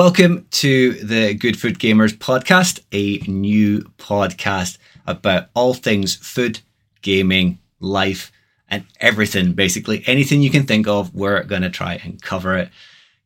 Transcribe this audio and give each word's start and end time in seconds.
Welcome 0.00 0.46
to 0.52 0.94
the 0.94 1.34
Good 1.34 1.60
Food 1.60 1.78
Gamers 1.78 2.16
podcast, 2.16 2.80
a 2.90 3.18
new 3.30 3.80
podcast 3.98 4.78
about 5.06 5.50
all 5.52 5.74
things 5.74 6.16
food, 6.16 6.60
gaming, 7.02 7.58
life, 7.80 8.32
and 8.66 8.86
everything 8.98 9.52
basically. 9.52 10.02
Anything 10.06 10.40
you 10.40 10.48
can 10.48 10.64
think 10.64 10.88
of, 10.88 11.14
we're 11.14 11.42
going 11.42 11.60
to 11.60 11.68
try 11.68 12.00
and 12.02 12.22
cover 12.22 12.56
it. 12.56 12.70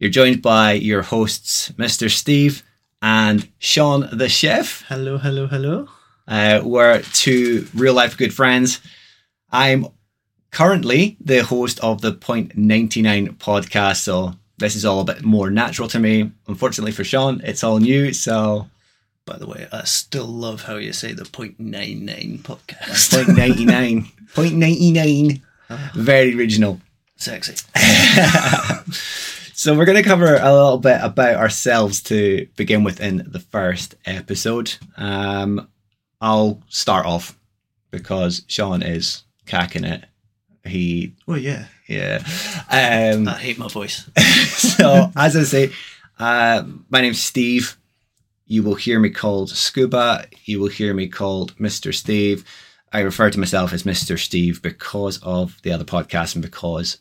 You're 0.00 0.10
joined 0.10 0.42
by 0.42 0.72
your 0.72 1.02
hosts, 1.02 1.70
Mr. 1.78 2.10
Steve 2.10 2.64
and 3.00 3.48
Sean 3.60 4.08
the 4.10 4.28
chef. 4.28 4.82
Hello, 4.88 5.16
hello, 5.16 5.46
hello. 5.46 5.86
Uh, 6.26 6.60
we're 6.64 7.02
two 7.02 7.68
real 7.72 7.94
life 7.94 8.16
good 8.16 8.34
friends. 8.34 8.80
I'm 9.52 9.86
currently 10.50 11.18
the 11.20 11.44
host 11.44 11.78
of 11.84 12.00
the 12.00 12.10
Point 12.10 12.58
99 12.58 13.34
podcast, 13.34 13.98
so 13.98 14.34
this 14.58 14.76
is 14.76 14.84
all 14.84 15.00
a 15.00 15.04
bit 15.04 15.22
more 15.24 15.50
natural 15.50 15.88
to 15.88 15.98
me. 15.98 16.30
Unfortunately 16.46 16.92
for 16.92 17.04
Sean, 17.04 17.40
it's 17.44 17.64
all 17.64 17.78
new, 17.78 18.12
so 18.12 18.68
By 19.26 19.36
the 19.38 19.46
way, 19.46 19.66
I 19.72 19.84
still 19.84 20.26
love 20.26 20.62
how 20.62 20.76
you 20.76 20.92
say 20.92 21.12
the 21.12 21.24
point 21.24 21.58
nine 21.58 22.04
nine 22.04 22.40
podcast. 22.42 23.12
point 23.26 23.36
99. 23.36 24.06
point 24.34 24.54
99. 24.54 25.42
Very 25.94 26.34
original. 26.36 26.80
Sexy. 27.16 27.54
So 29.56 29.72
we're 29.74 29.84
going 29.84 30.02
to 30.02 30.08
cover 30.08 30.34
a 30.34 30.52
little 30.52 30.78
bit 30.78 30.98
about 31.00 31.36
ourselves 31.36 32.02
to 32.02 32.48
begin 32.56 32.82
with 32.82 33.00
in 33.00 33.22
the 33.24 33.38
first 33.38 33.94
episode. 34.04 34.74
Um, 34.96 35.68
I'll 36.20 36.60
start 36.68 37.06
off 37.06 37.38
because 37.92 38.42
Sean 38.48 38.82
is 38.82 39.22
cacking 39.46 39.84
it. 39.84 40.04
He, 40.64 41.14
Well, 41.26 41.38
yeah. 41.38 41.66
Yeah. 41.88 42.22
Um, 42.70 43.28
I 43.28 43.34
hate 43.34 43.58
my 43.58 43.68
voice. 43.68 44.08
so 44.46 45.10
as 45.16 45.36
I 45.36 45.42
say, 45.42 45.72
uh, 46.18 46.64
my 46.88 47.00
name's 47.00 47.22
Steve. 47.22 47.76
You 48.46 48.62
will 48.62 48.74
hear 48.74 49.00
me 49.00 49.10
called 49.10 49.50
Scuba. 49.50 50.26
You 50.44 50.60
will 50.60 50.68
hear 50.68 50.92
me 50.92 51.08
called 51.08 51.56
Mr. 51.56 51.94
Steve. 51.94 52.44
I 52.92 53.00
refer 53.00 53.30
to 53.30 53.40
myself 53.40 53.72
as 53.72 53.82
Mr. 53.82 54.18
Steve 54.18 54.62
because 54.62 55.18
of 55.22 55.60
the 55.62 55.72
other 55.72 55.84
podcast 55.84 56.34
and 56.34 56.42
because 56.42 56.98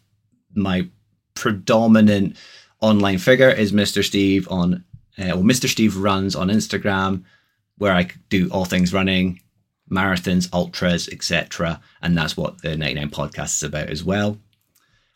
my 0.55 0.87
predominant 1.35 2.37
online 2.81 3.17
figure 3.17 3.49
is 3.49 3.71
Mr. 3.71 4.03
Steve 4.03 4.47
on, 4.49 4.83
uh, 5.17 5.35
well, 5.35 5.43
Mr. 5.43 5.67
Steve 5.67 5.97
runs 5.97 6.35
on 6.35 6.47
Instagram 6.47 7.23
where 7.77 7.93
I 7.93 8.09
do 8.29 8.49
all 8.49 8.65
things 8.65 8.93
running, 8.93 9.41
marathons, 9.91 10.49
ultras, 10.53 11.09
etc. 11.09 11.81
And 12.01 12.17
that's 12.17 12.37
what 12.37 12.61
the 12.61 12.77
99 12.77 13.09
podcast 13.09 13.55
is 13.57 13.63
about 13.63 13.89
as 13.89 14.03
well. 14.03 14.37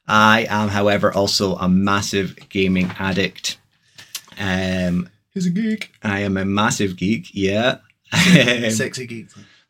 I 0.08 0.46
am, 0.50 0.70
however, 0.70 1.14
also 1.14 1.56
a 1.56 1.68
massive 1.68 2.38
gaming 2.50 2.92
addict. 2.98 3.58
Um, 4.40 5.10
He's 5.34 5.46
a 5.46 5.50
geek. 5.50 5.92
I 6.04 6.22
am 6.22 6.38
a 6.38 6.46
massive 6.46 6.96
geek, 6.96 7.30
yeah. 7.34 7.80
Um, 8.14 8.72
Sexy 8.72 9.06
geek. 9.06 9.28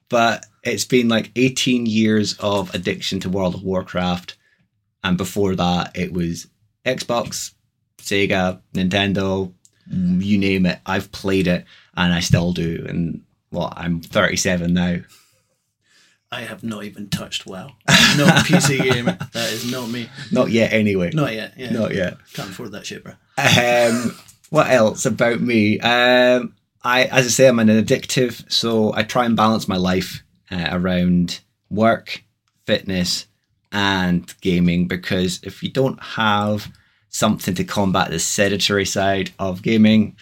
but 0.09 0.45
it's 0.63 0.85
been 0.85 1.09
like 1.09 1.31
18 1.35 1.85
years 1.87 2.37
of 2.39 2.73
addiction 2.75 3.19
to 3.21 3.29
World 3.29 3.55
of 3.55 3.63
Warcraft. 3.63 4.37
And 5.03 5.17
before 5.17 5.55
that, 5.55 5.97
it 5.97 6.13
was 6.13 6.47
Xbox, 6.85 7.53
Sega, 7.99 8.61
Nintendo, 8.73 9.53
you 9.89 10.37
name 10.37 10.65
it. 10.65 10.79
I've 10.85 11.11
played 11.11 11.47
it 11.47 11.65
and 11.95 12.13
I 12.13 12.19
still 12.19 12.51
do. 12.53 12.85
And 12.87 13.23
well, 13.51 13.73
I'm 13.75 14.01
37 14.01 14.73
now. 14.73 14.97
I 16.31 16.41
have 16.41 16.63
not 16.63 16.83
even 16.83 17.09
touched 17.09 17.45
WoW. 17.45 17.75
I'm 17.87 18.17
not 18.17 18.29
a 18.29 18.41
PC 18.41 18.83
gamer. 18.93 19.17
That 19.33 19.53
is 19.53 19.71
not 19.71 19.89
me. 19.89 20.09
Not 20.31 20.49
yet, 20.51 20.73
anyway. 20.73 21.11
Not 21.13 21.33
yet. 21.33 21.53
Yeah. 21.55 21.71
Not 21.71 21.93
yet. 21.95 22.17
Can't 22.33 22.49
afford 22.49 22.73
that 22.73 22.85
shit, 22.85 23.03
bro. 23.03 23.13
Um, 23.37 24.17
what 24.49 24.69
else 24.69 25.05
about 25.05 25.39
me? 25.39 25.79
Um, 25.79 26.53
I, 26.83 27.05
as 27.05 27.25
I 27.25 27.29
say, 27.29 27.47
I'm 27.47 27.59
an 27.59 27.69
addictive, 27.69 28.49
so 28.51 28.93
I 28.93 29.03
try 29.03 29.25
and 29.25 29.37
balance 29.37 29.67
my 29.67 29.77
life 29.77 30.23
uh, 30.51 30.67
around 30.71 31.39
work, 31.69 32.23
fitness, 32.65 33.27
and 33.71 34.33
gaming. 34.41 34.87
Because 34.87 35.39
if 35.43 35.63
you 35.63 35.71
don't 35.71 36.01
have 36.01 36.71
something 37.09 37.55
to 37.55 37.63
combat 37.63 38.09
the 38.09 38.19
sedentary 38.19 38.85
side 38.85 39.31
of 39.39 39.61
gaming, 39.61 40.17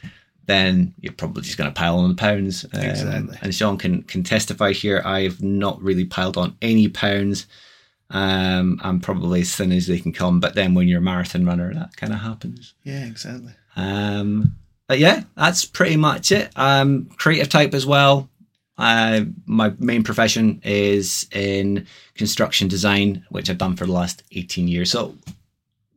then 0.48 0.94
you're 1.00 1.14
probably 1.14 1.44
just 1.44 1.58
going 1.58 1.70
to 1.70 1.78
pile 1.78 1.98
on 1.98 2.10
the 2.10 2.16
pounds. 2.16 2.66
Um, 2.74 2.82
Exactly. 2.82 3.38
And 3.42 3.54
Sean 3.54 3.78
can 3.78 4.04
can 4.04 4.24
testify 4.24 4.72
here. 4.72 5.02
I've 5.06 5.42
not 5.42 5.82
really 5.82 6.06
piled 6.06 6.38
on 6.38 6.56
any 6.62 6.88
pounds. 6.88 7.48
Um, 8.10 8.80
I'm 8.84 9.00
probably 9.00 9.42
as 9.42 9.56
thin 9.56 9.72
as 9.72 9.88
they 9.88 10.00
can 10.00 10.14
come. 10.14 10.40
But 10.40 10.56
then 10.56 10.74
when 10.74 10.88
you're 10.88 11.00
a 11.00 11.04
marathon 11.04 11.46
runner, 11.46 11.74
that 11.74 11.96
kind 11.98 12.14
of 12.14 12.20
happens. 12.20 12.74
Yeah, 12.84 13.06
exactly. 13.06 13.54
Um, 13.76 14.56
but 14.88 15.00
yeah, 15.00 15.24
that's 15.36 15.66
pretty 15.66 15.98
much 15.98 16.32
it. 16.32 16.52
Um, 16.56 17.10
creative 17.18 17.50
type 17.50 17.74
as 17.74 17.86
well. 17.86 18.30
Uh, 18.78 19.22
my 19.46 19.74
main 19.80 20.04
profession 20.04 20.62
is 20.64 21.28
in 21.32 21.88
construction 22.16 22.68
design, 22.68 23.26
which 23.30 23.50
I've 23.50 23.58
done 23.58 23.76
for 23.76 23.86
the 23.86 23.94
last 23.94 24.24
18 24.34 24.68
years. 24.68 24.92
So, 24.92 25.16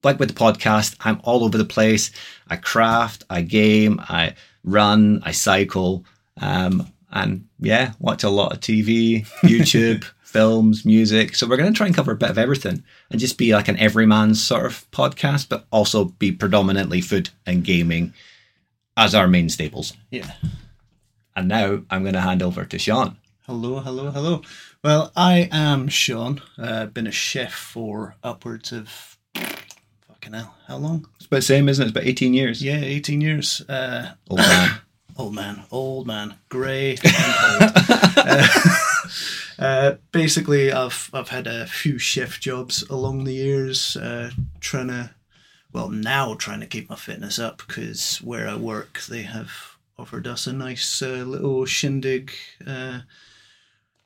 like 0.02 0.18
with 0.18 0.28
the 0.28 0.34
podcast, 0.34 0.96
I'm 1.00 1.20
all 1.24 1.44
over 1.44 1.58
the 1.58 1.64
place. 1.64 2.10
I 2.48 2.56
craft, 2.56 3.24
I 3.30 3.42
game, 3.42 4.00
I 4.00 4.34
run, 4.64 5.22
I 5.24 5.32
cycle, 5.32 6.04
um, 6.40 6.92
and 7.10 7.46
yeah, 7.58 7.92
watch 7.98 8.24
a 8.24 8.28
lot 8.28 8.52
of 8.52 8.60
TV, 8.60 9.26
YouTube, 9.42 10.04
films, 10.22 10.84
music. 10.84 11.34
So, 11.34 11.46
we're 11.46 11.56
going 11.56 11.72
to 11.72 11.76
try 11.76 11.86
and 11.86 11.96
cover 11.96 12.12
a 12.12 12.16
bit 12.16 12.30
of 12.30 12.38
everything 12.38 12.84
and 13.10 13.20
just 13.20 13.38
be 13.38 13.54
like 13.54 13.68
an 13.68 13.78
everyman's 13.78 14.42
sort 14.42 14.66
of 14.66 14.90
podcast, 14.90 15.48
but 15.48 15.66
also 15.70 16.06
be 16.06 16.32
predominantly 16.32 17.00
food 17.00 17.30
and 17.46 17.64
gaming 17.64 18.12
as 18.96 19.14
our 19.14 19.28
main 19.28 19.48
staples. 19.48 19.94
Yeah. 20.10 20.32
And 21.34 21.48
now 21.48 21.82
I'm 21.88 22.02
going 22.02 22.14
to 22.14 22.20
hand 22.20 22.42
over 22.42 22.64
to 22.64 22.78
Sean. 22.78 23.16
Hello, 23.46 23.78
hello, 23.78 24.10
hello. 24.10 24.42
Well, 24.84 25.12
I 25.16 25.48
am 25.50 25.88
Sean. 25.88 26.42
Uh, 26.58 26.86
been 26.86 27.06
a 27.06 27.12
chef 27.12 27.54
for 27.54 28.16
upwards 28.22 28.72
of 28.72 29.16
fucking 30.20 30.34
hell. 30.38 30.54
How 30.66 30.76
long? 30.76 31.06
It's 31.16 31.26
about 31.26 31.36
the 31.38 31.42
same, 31.42 31.68
isn't 31.68 31.82
it? 31.82 31.88
It's 31.88 31.96
about 31.96 32.06
18 32.06 32.34
years. 32.34 32.62
Yeah, 32.62 32.80
18 32.80 33.20
years. 33.20 33.60
Uh, 33.68 34.12
Old 34.28 34.40
man. 34.40 34.70
old 35.16 35.34
man, 35.34 35.62
old 35.70 36.06
man, 36.06 36.34
grey 36.48 36.96
and 37.04 37.62
old. 37.62 37.72
uh, 38.16 38.46
uh, 39.58 39.94
basically, 40.12 40.72
I've 40.72 41.10
I've 41.12 41.28
had 41.28 41.46
a 41.46 41.66
few 41.66 41.98
chef 41.98 42.38
jobs 42.40 42.82
along 42.88 43.24
the 43.24 43.34
years, 43.34 43.96
uh, 43.96 44.30
trying 44.60 44.88
to, 44.88 45.10
well, 45.72 45.88
now 45.88 46.34
trying 46.34 46.60
to 46.60 46.66
keep 46.66 46.88
my 46.88 46.96
fitness 46.96 47.38
up 47.38 47.62
because 47.66 48.18
where 48.18 48.48
I 48.48 48.56
work, 48.56 49.00
they 49.08 49.22
have 49.22 49.50
offered 49.98 50.26
us 50.28 50.46
a 50.46 50.52
nice 50.52 51.02
uh, 51.02 51.24
little 51.26 51.64
shindig. 51.64 52.32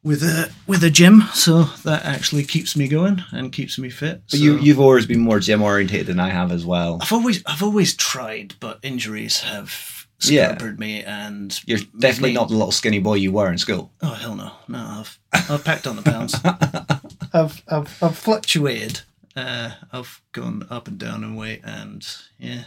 With 0.04 0.24
a 0.24 0.50
with 0.66 0.82
a 0.82 0.90
gym, 0.90 1.22
so 1.32 1.62
that 1.84 2.04
actually 2.04 2.42
keeps 2.42 2.76
me 2.76 2.88
going 2.88 3.22
and 3.30 3.52
keeps 3.52 3.78
me 3.78 3.88
fit. 3.88 4.22
But 4.30 4.38
so- 4.38 4.44
you, 4.44 4.58
you've 4.58 4.80
always 4.80 5.06
been 5.06 5.20
more 5.20 5.38
gym 5.38 5.62
orientated 5.62 6.08
than 6.08 6.18
I 6.18 6.30
have 6.30 6.50
as 6.50 6.66
well. 6.66 6.98
I've 7.00 7.12
always 7.12 7.40
I've 7.46 7.62
always 7.62 7.94
tried, 7.94 8.54
but 8.58 8.80
injuries 8.82 9.40
have 9.42 10.08
Yeah. 10.24 10.54
scuppered 10.56 10.80
me, 10.80 11.04
and 11.04 11.56
You're 11.66 11.78
definitely 11.96 12.30
me- 12.30 12.34
not 12.34 12.48
the 12.48 12.54
little 12.56 12.72
skinny 12.72 12.98
boy 12.98 13.14
you 13.14 13.30
were 13.30 13.50
in 13.52 13.58
school. 13.58 13.92
Oh 14.02 14.14
hell 14.14 14.34
no, 14.34 14.50
no! 14.66 14.78
I've 14.78 15.18
I've 15.48 15.64
packed 15.64 15.86
on 15.86 15.94
the 15.94 16.02
pounds. 16.02 16.34
I've 17.32 17.62
I've 17.68 18.02
I've 18.02 18.18
fluctuated. 18.18 19.02
Uh, 19.36 19.70
I've 19.92 20.20
gone 20.32 20.66
up 20.68 20.88
and 20.88 20.98
down 20.98 21.22
in 21.22 21.36
weight, 21.36 21.60
and 21.62 22.04
yeah, 22.40 22.64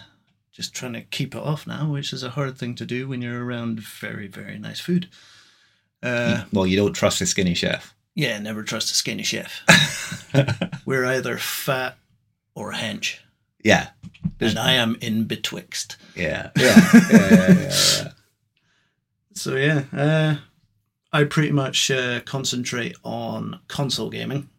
just 0.53 0.73
trying 0.73 0.93
to 0.93 1.01
keep 1.01 1.35
it 1.35 1.41
off 1.43 1.67
now, 1.67 1.89
which 1.91 2.13
is 2.13 2.23
a 2.23 2.29
hard 2.31 2.57
thing 2.57 2.75
to 2.75 2.85
do 2.85 3.09
when 3.09 3.21
you're 3.21 3.43
around 3.43 3.81
very 3.81 4.27
very 4.27 4.57
nice 4.57 4.79
food. 4.79 5.09
Uh, 6.05 6.45
Well, 6.53 6.67
you 6.67 6.77
don't 6.77 6.93
trust 6.93 7.21
a 7.21 7.25
skinny 7.25 7.53
chef. 7.55 7.93
yeah, 8.15 8.37
never 8.39 8.63
trust 8.63 8.91
a 8.91 8.95
skinny 8.95 9.23
chef. 9.23 9.61
We're 10.85 11.05
either 11.05 11.37
fat 11.37 11.97
or 12.53 12.73
hench, 12.73 13.17
Yeah. 13.63 13.89
and 14.39 14.57
I 14.59 14.73
am 14.73 14.97
in 15.01 15.25
betwixt. 15.25 15.97
Yeah. 16.15 16.51
Yeah. 16.57 16.75
yeah, 16.93 17.01
yeah, 17.11 17.29
yeah, 17.31 17.53
yeah. 17.59 18.11
So 19.33 19.55
yeah, 19.55 19.83
uh, 19.93 20.35
I 21.11 21.23
pretty 21.25 21.51
much 21.51 21.91
uh, 21.91 22.21
concentrate 22.21 22.95
on 23.03 23.59
console 23.67 24.09
gaming. 24.09 24.49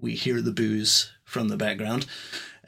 We 0.00 0.14
hear 0.14 0.40
the 0.40 0.52
booze 0.52 1.10
from 1.24 1.48
the 1.48 1.56
background. 1.56 2.06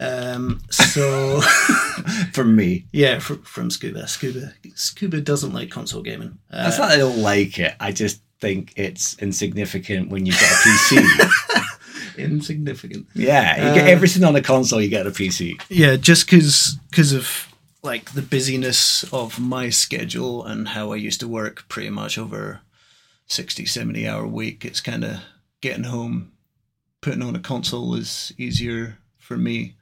Um, 0.00 0.60
so 0.70 1.40
For 2.32 2.44
me. 2.44 2.86
yeah, 2.92 3.18
fr- 3.18 3.34
from 3.44 3.70
Scuba, 3.70 4.06
Scuba, 4.06 4.52
Scuba 4.74 5.20
doesn't 5.20 5.52
like 5.52 5.70
console 5.70 6.02
gaming. 6.02 6.38
Uh, 6.50 6.64
That's 6.64 6.78
not 6.78 6.88
that 6.88 6.94
I 6.94 6.98
don't 6.98 7.18
like 7.18 7.58
it. 7.58 7.74
I 7.80 7.90
just 7.92 8.20
think 8.40 8.72
it's 8.76 9.16
insignificant 9.20 10.10
when 10.10 10.24
you've 10.24 10.38
got 10.40 10.50
a 10.52 10.54
PC. 10.54 11.64
insignificant. 12.18 13.06
yeah. 13.14 13.68
You 13.68 13.74
get 13.74 13.86
Uh, 13.88 13.90
everything 13.90 14.24
on 14.24 14.36
a 14.36 14.42
console, 14.42 14.80
you 14.80 14.88
get 14.88 15.06
a 15.06 15.10
PC. 15.10 15.60
Yeah, 15.68 15.96
just 15.96 16.26
because 16.26 17.12
of 17.12 17.48
like 17.82 18.12
the 18.12 18.22
busyness 18.22 19.04
of 19.12 19.38
my 19.38 19.70
schedule 19.70 20.44
and 20.44 20.68
how 20.68 20.92
I 20.92 20.96
used 20.96 21.20
to 21.20 21.28
work 21.28 21.64
pretty 21.68 21.90
much 21.90 22.18
over 22.18 22.60
60, 23.26 23.66
70 23.66 24.06
hour 24.08 24.26
week, 24.26 24.64
it's 24.64 24.80
kind 24.80 25.04
of 25.04 25.18
getting 25.60 25.84
home, 25.84 26.32
putting 27.00 27.22
on 27.22 27.36
a 27.36 27.40
console 27.40 27.94
is 27.94 28.32
easier 28.38 28.98
for 29.16 29.36
me. 29.36 29.74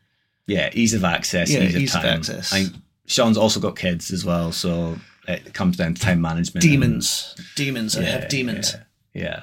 Yeah, 0.46 0.70
ease 0.72 0.94
of 0.94 1.04
access, 1.04 1.50
Yeah, 1.50 1.62
ease 1.64 1.74
of 1.74 1.80
ease 1.82 1.94
of 1.94 2.02
time. 2.02 2.18
access. 2.18 2.52
I, 2.52 2.66
Sean's 3.06 3.36
also 3.36 3.60
got 3.60 3.76
kids 3.76 4.10
as 4.12 4.24
well, 4.24 4.52
so 4.52 4.96
it 5.28 5.52
comes 5.54 5.76
down 5.76 5.94
to 5.94 6.00
time 6.00 6.20
management. 6.20 6.62
Demons, 6.62 7.34
demons. 7.56 7.96
I 7.96 8.02
have 8.02 8.28
demons. 8.28 8.74
Yeah. 9.14 9.42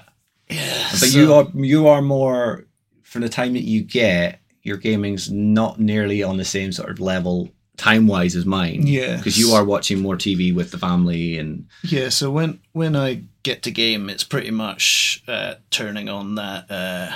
Yeah, 0.49 0.87
But 0.91 1.09
so- 1.09 1.19
you 1.19 1.33
are 1.33 1.47
you 1.55 1.87
are 1.87 2.01
more 2.01 2.65
from 3.03 3.21
the 3.21 3.29
time 3.29 3.53
that 3.53 3.63
you 3.63 3.81
get 3.81 4.39
your 4.61 4.77
gaming's 4.77 5.29
not 5.31 5.79
nearly 5.79 6.23
on 6.23 6.37
the 6.37 6.45
same 6.45 6.71
sort 6.71 6.89
of 6.89 6.99
level 6.99 7.49
time 7.75 8.07
wise 8.07 8.35
as 8.35 8.45
mine. 8.45 8.85
Yeah. 8.87 9.17
Because 9.17 9.37
you 9.37 9.51
are 9.51 9.63
watching 9.65 9.99
more 10.01 10.15
TV 10.15 10.53
with 10.53 10.71
the 10.71 10.77
family 10.77 11.37
and 11.37 11.67
Yeah, 11.83 12.09
so 12.09 12.29
when 12.31 12.59
when 12.73 12.95
I 12.95 13.23
get 13.43 13.63
to 13.63 13.71
game, 13.71 14.09
it's 14.09 14.23
pretty 14.23 14.51
much 14.51 15.23
uh, 15.27 15.55
turning 15.69 16.07
on 16.07 16.35
that 16.35 16.69
uh, 16.71 17.11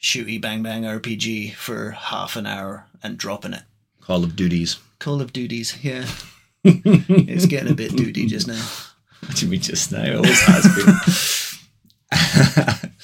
shooty 0.00 0.40
bang 0.40 0.62
bang 0.62 0.82
RPG 0.82 1.54
for 1.54 1.90
half 1.90 2.36
an 2.36 2.46
hour 2.46 2.86
and 3.02 3.18
dropping 3.18 3.52
it. 3.52 3.64
Call 4.00 4.24
of 4.24 4.36
Duties. 4.36 4.78
Call 4.98 5.20
of 5.20 5.32
Duties, 5.32 5.76
yeah. 5.82 6.06
it's 6.64 7.46
getting 7.46 7.72
a 7.72 7.74
bit 7.74 7.96
duty 7.96 8.26
just 8.26 8.46
now. 8.46 8.62
What 9.20 9.36
do 9.36 9.46
you 9.46 9.50
mean 9.50 9.60
just 9.60 9.92
now? 9.92 10.02
It 10.02 10.16
always 10.16 10.40
has 10.42 10.76
been. 10.76 10.94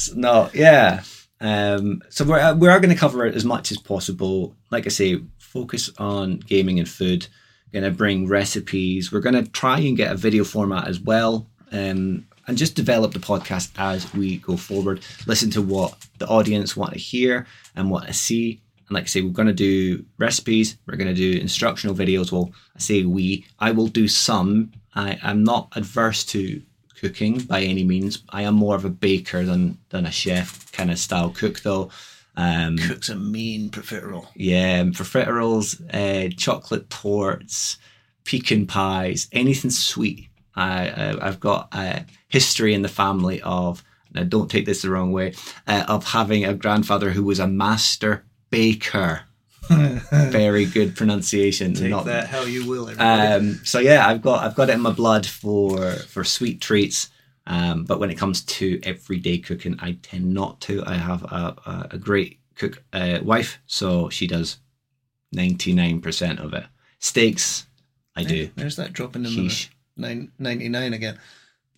So, 0.00 0.14
no, 0.16 0.48
yeah. 0.54 1.02
Um, 1.42 2.00
so 2.08 2.24
we're 2.24 2.54
we 2.54 2.68
are 2.68 2.80
going 2.80 2.92
to 2.92 2.98
cover 2.98 3.26
it 3.26 3.34
as 3.34 3.44
much 3.44 3.70
as 3.70 3.76
possible. 3.76 4.56
Like 4.70 4.86
I 4.86 4.88
say, 4.88 5.20
focus 5.38 5.90
on 5.98 6.38
gaming 6.38 6.78
and 6.78 6.88
food. 6.88 7.26
Going 7.70 7.84
to 7.84 7.90
bring 7.90 8.26
recipes. 8.26 9.12
We're 9.12 9.20
going 9.20 9.34
to 9.34 9.50
try 9.50 9.78
and 9.80 9.98
get 9.98 10.10
a 10.10 10.16
video 10.16 10.42
format 10.42 10.88
as 10.88 10.98
well, 10.98 11.50
um, 11.70 12.26
and 12.50 12.58
just 12.58 12.74
develop 12.74 13.12
the 13.12 13.20
podcast 13.20 13.70
as 13.78 14.12
we 14.12 14.38
go 14.38 14.56
forward. 14.56 15.00
Listen 15.28 15.50
to 15.52 15.62
what 15.62 15.96
the 16.18 16.26
audience 16.26 16.76
want 16.76 16.92
to 16.92 16.98
hear 16.98 17.46
and 17.76 17.88
want 17.92 18.08
to 18.08 18.12
see. 18.12 18.60
And 18.88 18.96
like 18.96 19.04
I 19.04 19.06
say, 19.06 19.22
we're 19.22 19.30
going 19.30 19.46
to 19.46 19.54
do 19.54 20.04
recipes. 20.18 20.76
We're 20.84 20.96
going 20.96 21.14
to 21.14 21.14
do 21.14 21.38
instructional 21.38 21.94
videos. 21.94 22.32
Well, 22.32 22.50
I 22.76 22.80
say 22.80 23.04
we. 23.04 23.46
I 23.60 23.70
will 23.70 23.86
do 23.86 24.08
some. 24.08 24.72
I 24.96 25.16
am 25.22 25.44
not 25.44 25.68
adverse 25.76 26.24
to 26.26 26.60
cooking 27.00 27.38
by 27.38 27.62
any 27.62 27.84
means. 27.84 28.24
I 28.30 28.42
am 28.42 28.56
more 28.56 28.74
of 28.74 28.84
a 28.84 28.90
baker 28.90 29.44
than 29.44 29.78
than 29.90 30.04
a 30.04 30.10
chef 30.10 30.72
kind 30.72 30.90
of 30.90 30.98
style 30.98 31.30
cook, 31.30 31.60
though. 31.60 31.90
Um, 32.36 32.78
Cook's 32.78 33.10
a 33.10 33.16
mean 33.16 33.70
profiterole. 33.70 34.26
yeah, 34.34 34.82
profiteroles, 34.82 35.80
uh, 35.94 36.34
chocolate 36.36 36.90
torts, 36.90 37.78
pecan 38.24 38.66
pies, 38.66 39.28
anything 39.30 39.70
sweet. 39.70 40.29
I, 40.54 40.88
I 40.88 41.28
I've 41.28 41.40
got 41.40 41.68
a 41.72 42.04
history 42.28 42.74
in 42.74 42.82
the 42.82 42.88
family 42.88 43.40
of. 43.42 43.84
Now, 44.12 44.24
don't 44.24 44.50
take 44.50 44.66
this 44.66 44.82
the 44.82 44.90
wrong 44.90 45.12
way. 45.12 45.34
Uh, 45.68 45.84
of 45.86 46.04
having 46.04 46.44
a 46.44 46.52
grandfather 46.52 47.10
who 47.10 47.22
was 47.22 47.38
a 47.38 47.46
master 47.46 48.24
baker. 48.50 49.22
Very 49.70 50.66
good 50.66 50.96
pronunciation. 50.96 51.74
Take 51.74 51.90
not- 51.90 52.06
that 52.06 52.26
how 52.26 52.42
you 52.42 52.68
will, 52.68 52.90
um, 53.00 53.60
so 53.64 53.78
yeah, 53.78 54.06
I've 54.06 54.20
got 54.20 54.42
I've 54.42 54.56
got 54.56 54.68
it 54.68 54.72
in 54.72 54.80
my 54.80 54.90
blood 54.90 55.26
for 55.26 55.92
for 55.92 56.24
sweet 56.24 56.60
treats. 56.60 57.10
Um, 57.46 57.84
but 57.84 57.98
when 57.98 58.10
it 58.10 58.18
comes 58.18 58.42
to 58.44 58.80
everyday 58.82 59.38
cooking, 59.38 59.76
I 59.80 59.98
tend 60.02 60.32
not 60.32 60.60
to. 60.62 60.84
I 60.86 60.94
have 60.94 61.24
a, 61.24 61.88
a, 61.90 61.98
great 61.98 62.38
cook 62.54 62.82
uh, 62.92 63.18
wife, 63.22 63.58
so 63.66 64.08
she 64.08 64.26
does 64.26 64.58
ninety 65.32 65.72
nine 65.72 66.00
percent 66.00 66.38
of 66.38 66.52
it. 66.52 66.64
Steaks, 66.98 67.66
I 68.14 68.24
do. 68.24 68.50
There's 68.56 68.76
that 68.76 68.92
dropping 68.92 69.24
in 69.24 69.34
the 69.34 69.66
nine, 70.00 70.32
99 70.38 70.92
again. 70.94 71.18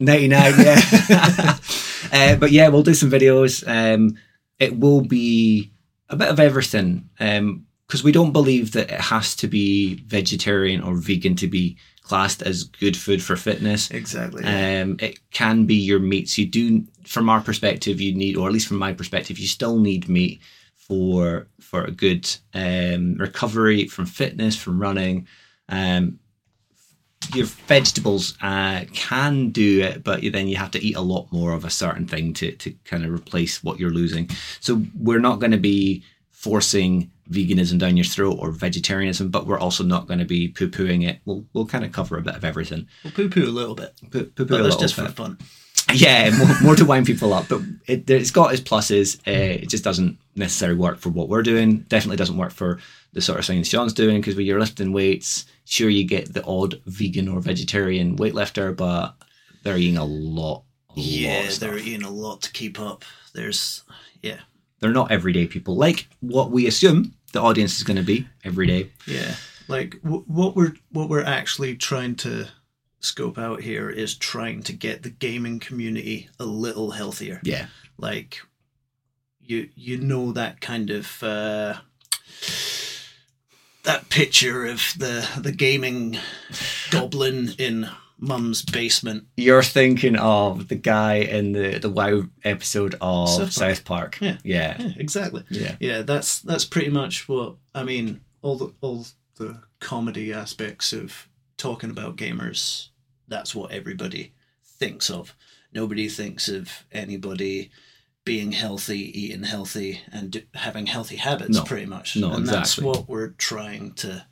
99 0.00 0.54
yeah. 0.58 1.56
Uh, 2.12 2.34
but 2.36 2.50
yeah 2.50 2.68
we'll 2.68 2.82
do 2.82 2.94
some 2.94 3.10
videos. 3.10 3.64
Um 3.66 4.16
it 4.58 4.78
will 4.78 5.00
be 5.00 5.70
a 6.08 6.16
bit 6.16 6.28
of 6.28 6.40
everything 6.40 7.08
um 7.20 7.66
because 7.86 8.02
we 8.04 8.12
don't 8.12 8.32
believe 8.32 8.72
that 8.72 8.90
it 8.90 9.00
has 9.00 9.36
to 9.36 9.46
be 9.48 9.94
vegetarian 10.06 10.80
or 10.82 10.96
vegan 10.96 11.36
to 11.36 11.46
be 11.46 11.76
classed 12.02 12.42
as 12.42 12.64
good 12.64 12.96
food 12.96 13.22
for 13.22 13.36
fitness. 13.36 13.90
Exactly. 13.90 14.44
um 14.44 14.96
it 15.00 15.18
can 15.30 15.66
be 15.66 15.76
your 15.76 16.00
meats 16.00 16.36
you 16.38 16.46
do 16.46 16.84
from 17.06 17.28
our 17.28 17.40
perspective 17.40 18.00
you 18.00 18.14
need 18.14 18.36
or 18.36 18.46
at 18.46 18.52
least 18.52 18.68
from 18.68 18.78
my 18.78 18.92
perspective 18.92 19.38
you 19.38 19.46
still 19.46 19.78
need 19.78 20.08
meat 20.08 20.40
for 20.74 21.46
for 21.60 21.84
a 21.84 21.90
good 21.92 22.28
um 22.54 23.14
recovery 23.14 23.86
from 23.86 24.06
fitness 24.06 24.56
from 24.56 24.80
running. 24.80 25.26
Um 25.68 26.18
your 27.34 27.46
vegetables 27.46 28.36
uh, 28.42 28.84
can 28.92 29.50
do 29.50 29.80
it, 29.82 30.04
but 30.04 30.20
then 30.32 30.48
you 30.48 30.56
have 30.56 30.70
to 30.72 30.84
eat 30.84 30.96
a 30.96 31.00
lot 31.00 31.30
more 31.32 31.52
of 31.52 31.64
a 31.64 31.70
certain 31.70 32.06
thing 32.06 32.32
to, 32.34 32.52
to 32.52 32.72
kind 32.84 33.04
of 33.04 33.12
replace 33.12 33.62
what 33.62 33.78
you're 33.78 33.90
losing. 33.90 34.28
So 34.60 34.82
we're 34.98 35.20
not 35.20 35.38
going 35.40 35.52
to 35.52 35.58
be 35.58 36.02
forcing 36.30 37.10
veganism 37.30 37.78
down 37.78 37.96
your 37.96 38.04
throat 38.04 38.36
or 38.40 38.50
vegetarianism, 38.50 39.30
but 39.30 39.46
we're 39.46 39.58
also 39.58 39.84
not 39.84 40.06
going 40.06 40.18
to 40.18 40.24
be 40.24 40.48
poo 40.48 40.68
pooing 40.68 41.08
it. 41.08 41.20
We'll, 41.24 41.44
we'll 41.52 41.66
kind 41.66 41.84
of 41.84 41.92
cover 41.92 42.18
a 42.18 42.22
bit 42.22 42.34
of 42.34 42.44
everything. 42.44 42.88
we'll 43.04 43.12
poo 43.12 43.28
poo 43.30 43.44
a 43.44 43.46
little 43.46 43.74
bit, 43.74 43.94
Poo 44.10 44.24
poo 44.26 44.44
a 44.44 44.46
little 44.56 44.78
just 44.78 44.96
bit. 44.96 45.06
for 45.06 45.12
fun. 45.12 45.38
Yeah, 45.94 46.30
more, 46.36 46.48
more 46.62 46.76
to 46.76 46.84
wind 46.84 47.06
people 47.06 47.32
up, 47.34 47.48
but 47.48 47.60
it, 47.86 48.08
it's 48.08 48.30
got 48.30 48.52
its 48.52 48.62
pluses. 48.62 49.18
Uh, 49.26 49.60
it 49.62 49.68
just 49.68 49.84
doesn't 49.84 50.18
necessarily 50.36 50.78
work 50.78 50.98
for 50.98 51.10
what 51.10 51.28
we're 51.28 51.42
doing. 51.42 51.78
Definitely 51.88 52.16
doesn't 52.16 52.36
work 52.36 52.52
for 52.52 52.78
the 53.12 53.20
sort 53.20 53.38
of 53.38 53.44
things 53.44 53.68
Sean's 53.68 53.92
doing 53.92 54.20
because 54.20 54.34
when 54.34 54.46
you're 54.46 54.60
lifting 54.60 54.92
weights, 54.92 55.44
sure 55.64 55.88
you 55.90 56.04
get 56.04 56.32
the 56.34 56.44
odd 56.44 56.80
vegan 56.86 57.28
or 57.28 57.40
vegetarian 57.40 58.16
weightlifter, 58.16 58.76
but 58.76 59.14
they're 59.62 59.78
eating 59.78 59.96
a 59.98 60.04
lot. 60.04 60.64
A 60.90 60.92
lot 60.98 61.06
Yeah, 61.06 61.48
stuff. 61.48 61.60
they're 61.60 61.78
eating 61.78 62.02
a 62.02 62.10
lot 62.10 62.42
to 62.42 62.52
keep 62.52 62.78
up. 62.80 63.04
There's, 63.32 63.82
yeah, 64.22 64.40
They're 64.80 64.90
not 64.92 65.10
everyday 65.10 65.46
people 65.46 65.74
like 65.76 66.06
what 66.20 66.50
we 66.50 66.66
assume 66.66 67.14
the 67.32 67.40
audience 67.40 67.76
is 67.78 67.82
going 67.84 67.96
to 67.96 68.02
be 68.02 68.26
every 68.44 68.66
day. 68.66 68.90
yeah. 69.06 69.34
Like 69.68 70.02
w- 70.02 70.24
what 70.26 70.54
we're 70.56 70.74
what 70.90 71.08
we're 71.08 71.24
actually 71.24 71.76
trying 71.76 72.16
to 72.16 72.48
scope 73.00 73.38
out 73.38 73.62
here 73.62 73.88
is 73.88 74.14
trying 74.16 74.62
to 74.64 74.72
get 74.72 75.02
the 75.02 75.08
gaming 75.10 75.60
community 75.60 76.28
a 76.38 76.44
little 76.44 76.90
healthier. 76.90 77.40
Yeah, 77.44 77.66
Like 77.96 78.40
you 79.40 79.70
you 79.74 79.96
know 79.98 80.32
that 80.32 80.60
kind 80.60 80.90
of 80.90 81.22
uh, 81.22 81.74
that 83.84 84.08
picture 84.08 84.66
of 84.66 84.94
the 84.98 85.28
the 85.40 85.52
gaming 85.52 86.18
goblin 86.90 87.50
in 87.58 87.88
mum's 88.18 88.62
basement. 88.62 89.26
you're 89.36 89.62
thinking 89.64 90.16
of 90.16 90.68
the 90.68 90.76
guy 90.76 91.14
in 91.16 91.52
the 91.52 91.78
the 91.78 91.90
WoW 91.90 92.24
episode 92.44 92.94
of 93.00 93.28
South 93.28 93.52
South 93.52 93.84
Park. 93.84 94.18
Park. 94.18 94.20
Yeah. 94.20 94.36
yeah, 94.44 94.76
Yeah, 94.80 94.92
exactly. 94.96 95.44
yeah. 95.50 95.76
yeah 95.80 96.02
that's 96.02 96.40
that's 96.40 96.64
pretty 96.64 96.90
much 96.90 97.28
what 97.28 97.56
i 97.74 97.82
mean 97.82 98.20
all 98.42 98.56
the 98.56 98.72
all 98.80 99.06
the 99.36 99.60
comedy 99.80 100.32
aspects 100.32 100.92
of 100.92 101.28
talking 101.56 101.90
about 101.90 102.16
gamers 102.16 102.88
that's 103.26 103.54
what 103.54 103.72
everybody 103.72 104.32
thinks 104.64 105.10
of 105.10 105.34
nobody 105.72 106.08
thinks 106.08 106.48
of 106.48 106.84
anybody 106.92 107.70
being 108.24 108.52
healthy 108.52 109.00
eating 109.20 109.42
healthy 109.42 110.00
and 110.12 110.30
do, 110.30 110.42
having 110.54 110.86
healthy 110.86 111.16
habits 111.16 111.56
No. 111.56 111.64
pretty 111.64 111.86
much 111.86 112.16
No, 112.16 112.34
and 112.34 112.46
that's 112.46 112.78
what 112.78 113.08
we're 113.08 113.30
trying 113.30 113.92
to 113.94 114.26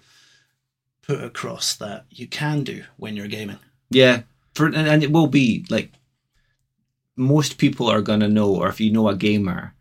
put 1.03 1.23
across 1.25 1.75
that 1.77 2.07
you 2.11 2.27
can 2.29 2.63
do 2.63 2.85
when 2.97 3.17
you're 3.17 3.27
gaming 3.27 3.59
Yeah, 3.91 4.23
for 4.55 4.67
and, 4.67 4.77
and 4.77 5.03
it 5.03 5.11
will 5.11 5.27
be 5.27 5.65
like 5.71 5.93
most 7.17 7.59
people 7.59 7.89
are 7.89 8.01
gonna 8.01 8.29
know, 8.29 8.55
or 8.55 8.69
if 8.69 8.81
you 8.81 8.91
know 8.93 9.09
a 9.09 9.17
gamer, 9.17 9.75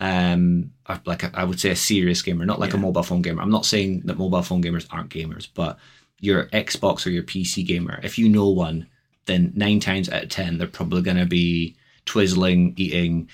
um, 0.00 0.72
like 1.04 1.22
a, 1.22 1.30
I 1.34 1.44
would 1.44 1.60
say 1.60 1.70
a 1.70 1.76
serious 1.76 2.22
gamer, 2.22 2.44
not 2.44 2.58
like 2.58 2.74
a 2.74 2.78
mobile 2.78 3.04
phone 3.04 3.22
gamer. 3.22 3.40
I'm 3.40 3.50
not 3.50 3.66
saying 3.66 4.02
that 4.06 4.18
mobile 4.18 4.42
phone 4.42 4.62
gamers 4.62 4.86
aren't 4.90 5.10
gamers, 5.10 5.46
but 5.54 5.78
your 6.18 6.46
Xbox 6.46 7.06
or 7.06 7.10
your 7.10 7.22
PC 7.22 7.64
gamer, 7.64 8.00
if 8.02 8.18
you 8.18 8.28
know 8.28 8.48
one, 8.48 8.88
then 9.26 9.52
nine 9.54 9.78
times 9.78 10.08
out 10.08 10.24
of 10.24 10.28
ten 10.28 10.58
they're 10.58 10.66
probably 10.66 11.02
gonna 11.02 11.26
be 11.26 11.76
twizzling, 12.06 12.74
eating, 12.76 13.28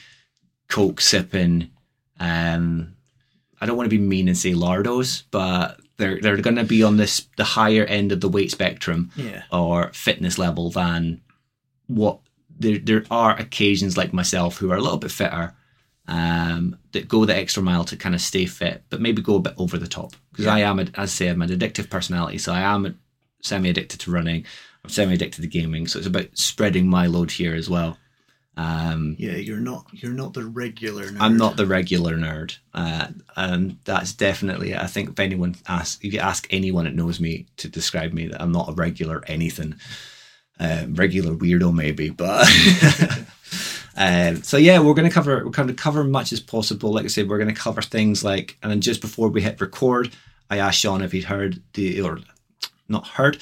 coke 0.69 1.01
sipping. 1.01 1.71
Um, 2.21 2.95
I 3.61 3.67
don't 3.67 3.77
want 3.77 3.91
to 3.91 3.97
be 3.97 4.03
mean 4.03 4.29
and 4.29 4.37
say 4.39 4.53
lardos, 4.53 5.25
but 5.31 5.81
they're 5.97 6.21
they're 6.21 6.37
gonna 6.37 6.65
be 6.65 6.83
on 6.83 6.97
this 6.97 7.27
the 7.37 7.45
higher 7.45 7.85
end 7.85 8.13
of 8.13 8.21
the 8.21 8.29
weight 8.29 8.51
spectrum 8.53 9.11
yeah 9.17 9.43
or 9.51 9.91
fitness 9.93 10.39
level 10.39 10.71
than 10.71 11.21
what 11.89 12.21
there 12.57 12.79
there 12.79 13.05
are 13.11 13.37
occasions 13.37 13.97
like 13.97 14.13
myself 14.13 14.59
who 14.59 14.71
are 14.71 14.77
a 14.77 14.81
little 14.81 14.99
bit 14.99 15.11
fitter 15.11 15.55
um, 16.07 16.79
that 16.93 17.09
go 17.09 17.25
the 17.25 17.37
extra 17.37 17.63
mile 17.63 17.85
to 17.85 17.97
kind 17.97 18.15
of 18.15 18.21
stay 18.23 18.47
fit, 18.47 18.83
but 18.89 19.01
maybe 19.01 19.21
go 19.21 19.35
a 19.37 19.41
bit 19.41 19.53
over 19.59 19.77
the 19.77 19.87
top 19.87 20.15
because 20.31 20.47
Yeah. 20.47 20.55
I 20.55 20.61
am, 20.61 20.79
a, 20.79 20.83
as 20.83 20.91
I 20.97 21.05
say, 21.07 21.29
I'm 21.29 21.43
an 21.43 21.51
addictive 21.51 21.91
personality, 21.91 22.39
so 22.39 22.53
I 22.53 22.61
am 22.63 22.99
semi 23.43 23.69
addicted 23.69 24.01
to 24.01 24.11
running. 24.11 24.47
I'm 24.85 24.89
semi 24.91 25.13
addicted 25.15 25.43
to 25.43 25.49
gaming, 25.49 25.87
so 25.87 25.99
it's 25.99 26.09
about 26.09 26.29
spreading 26.33 26.89
my 26.89 27.07
load 27.07 27.31
here 27.33 27.55
as 27.55 27.69
well. 27.69 27.99
Um, 28.59 29.15
yeah 29.21 29.37
you're 29.37 29.61
not 29.61 29.87
you're 29.93 30.11
not 30.11 30.35
the 30.35 30.45
regular 30.45 31.05
nerd. 31.05 31.19
I'm 31.21 31.37
not 31.37 31.57
the 31.57 31.67
regular 31.67 32.17
nerd, 32.17 32.59
uh, 32.75 33.07
and 33.37 33.79
that's 33.85 34.12
definitely. 34.12 34.75
I 34.75 34.88
think 34.88 35.11
if 35.11 35.21
anyone 35.21 35.55
asks, 35.69 36.05
if 36.05 36.12
you 36.12 36.19
ask 36.19 36.45
anyone 36.50 36.85
that 36.85 36.95
knows 36.97 37.21
me 37.21 37.47
to 37.59 37.69
describe 37.69 38.12
me, 38.12 38.27
that 38.27 38.43
I'm 38.43 38.50
not 38.50 38.69
a 38.69 38.73
regular 38.73 39.23
anything. 39.29 39.77
Uh, 40.59 40.87
regular 40.88 41.37
weirdo 41.37 41.73
maybe, 41.73 42.11
but 42.11 42.49
um, 43.97 44.43
so 44.43 44.57
yeah, 44.57 44.81
we're 44.81 44.95
going 44.95 45.09
to 45.09 45.15
cover 45.15 45.45
we're 45.45 45.53
going 45.53 45.69
to 45.69 45.75
cover 45.75 46.03
much 46.03 46.33
as 46.33 46.41
possible. 46.41 46.93
Like 46.93 47.05
I 47.05 47.09
said, 47.09 47.29
we're 47.29 47.38
going 47.38 47.55
to 47.55 47.61
cover 47.61 47.81
things 47.81 48.25
like, 48.25 48.59
and 48.61 48.73
then 48.73 48.81
just 48.81 49.00
before 49.00 49.29
we 49.29 49.41
hit 49.41 49.61
record, 49.61 50.11
I 50.50 50.59
asked 50.59 50.81
Sean 50.81 51.03
if 51.03 51.12
he'd 51.12 51.23
heard 51.23 51.62
the 51.75 52.00
or 52.00 52.19
not 52.88 53.07
heard, 53.07 53.38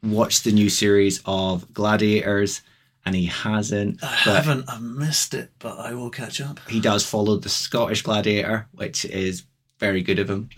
watched 0.00 0.44
the 0.44 0.52
new 0.52 0.70
series 0.70 1.20
of 1.24 1.74
Gladiators, 1.74 2.62
and 3.04 3.14
he 3.14 3.26
hasn't. 3.26 4.02
I 4.02 4.06
haven't. 4.06 4.68
I've 4.68 4.82
missed 4.82 5.34
it, 5.34 5.50
but 5.58 5.78
I 5.78 5.94
will 5.94 6.10
catch 6.10 6.40
up. 6.40 6.60
he 6.68 6.80
does 6.80 7.04
follow 7.04 7.36
the 7.36 7.48
Scottish 7.48 8.02
Gladiator, 8.02 8.68
which 8.72 9.04
is 9.04 9.44
very 9.78 10.02
good 10.02 10.18
of 10.18 10.28
him. 10.28 10.50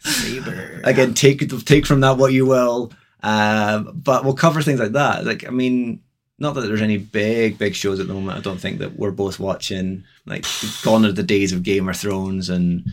Sabre. 0.00 0.80
Again, 0.84 1.14
take 1.14 1.48
take 1.64 1.86
from 1.86 2.00
that 2.00 2.16
what 2.16 2.32
you 2.32 2.46
will. 2.46 2.92
Um, 3.22 3.92
but 3.94 4.24
we'll 4.24 4.34
cover 4.34 4.62
things 4.62 4.80
like 4.80 4.92
that. 4.92 5.24
Like, 5.26 5.46
I 5.46 5.50
mean, 5.50 6.02
not 6.38 6.54
that 6.54 6.62
there's 6.62 6.80
any 6.80 6.96
big, 6.96 7.58
big 7.58 7.74
shows 7.74 8.00
at 8.00 8.08
the 8.08 8.14
moment. 8.14 8.38
I 8.38 8.40
don't 8.40 8.60
think 8.60 8.78
that 8.78 8.98
we're 8.98 9.10
both 9.10 9.38
watching. 9.38 10.04
Like, 10.24 10.46
gone 10.82 11.04
are 11.04 11.12
the 11.12 11.22
days 11.22 11.52
of 11.52 11.62
Game 11.62 11.88
of 11.88 11.96
Thrones 11.96 12.48
and 12.48 12.86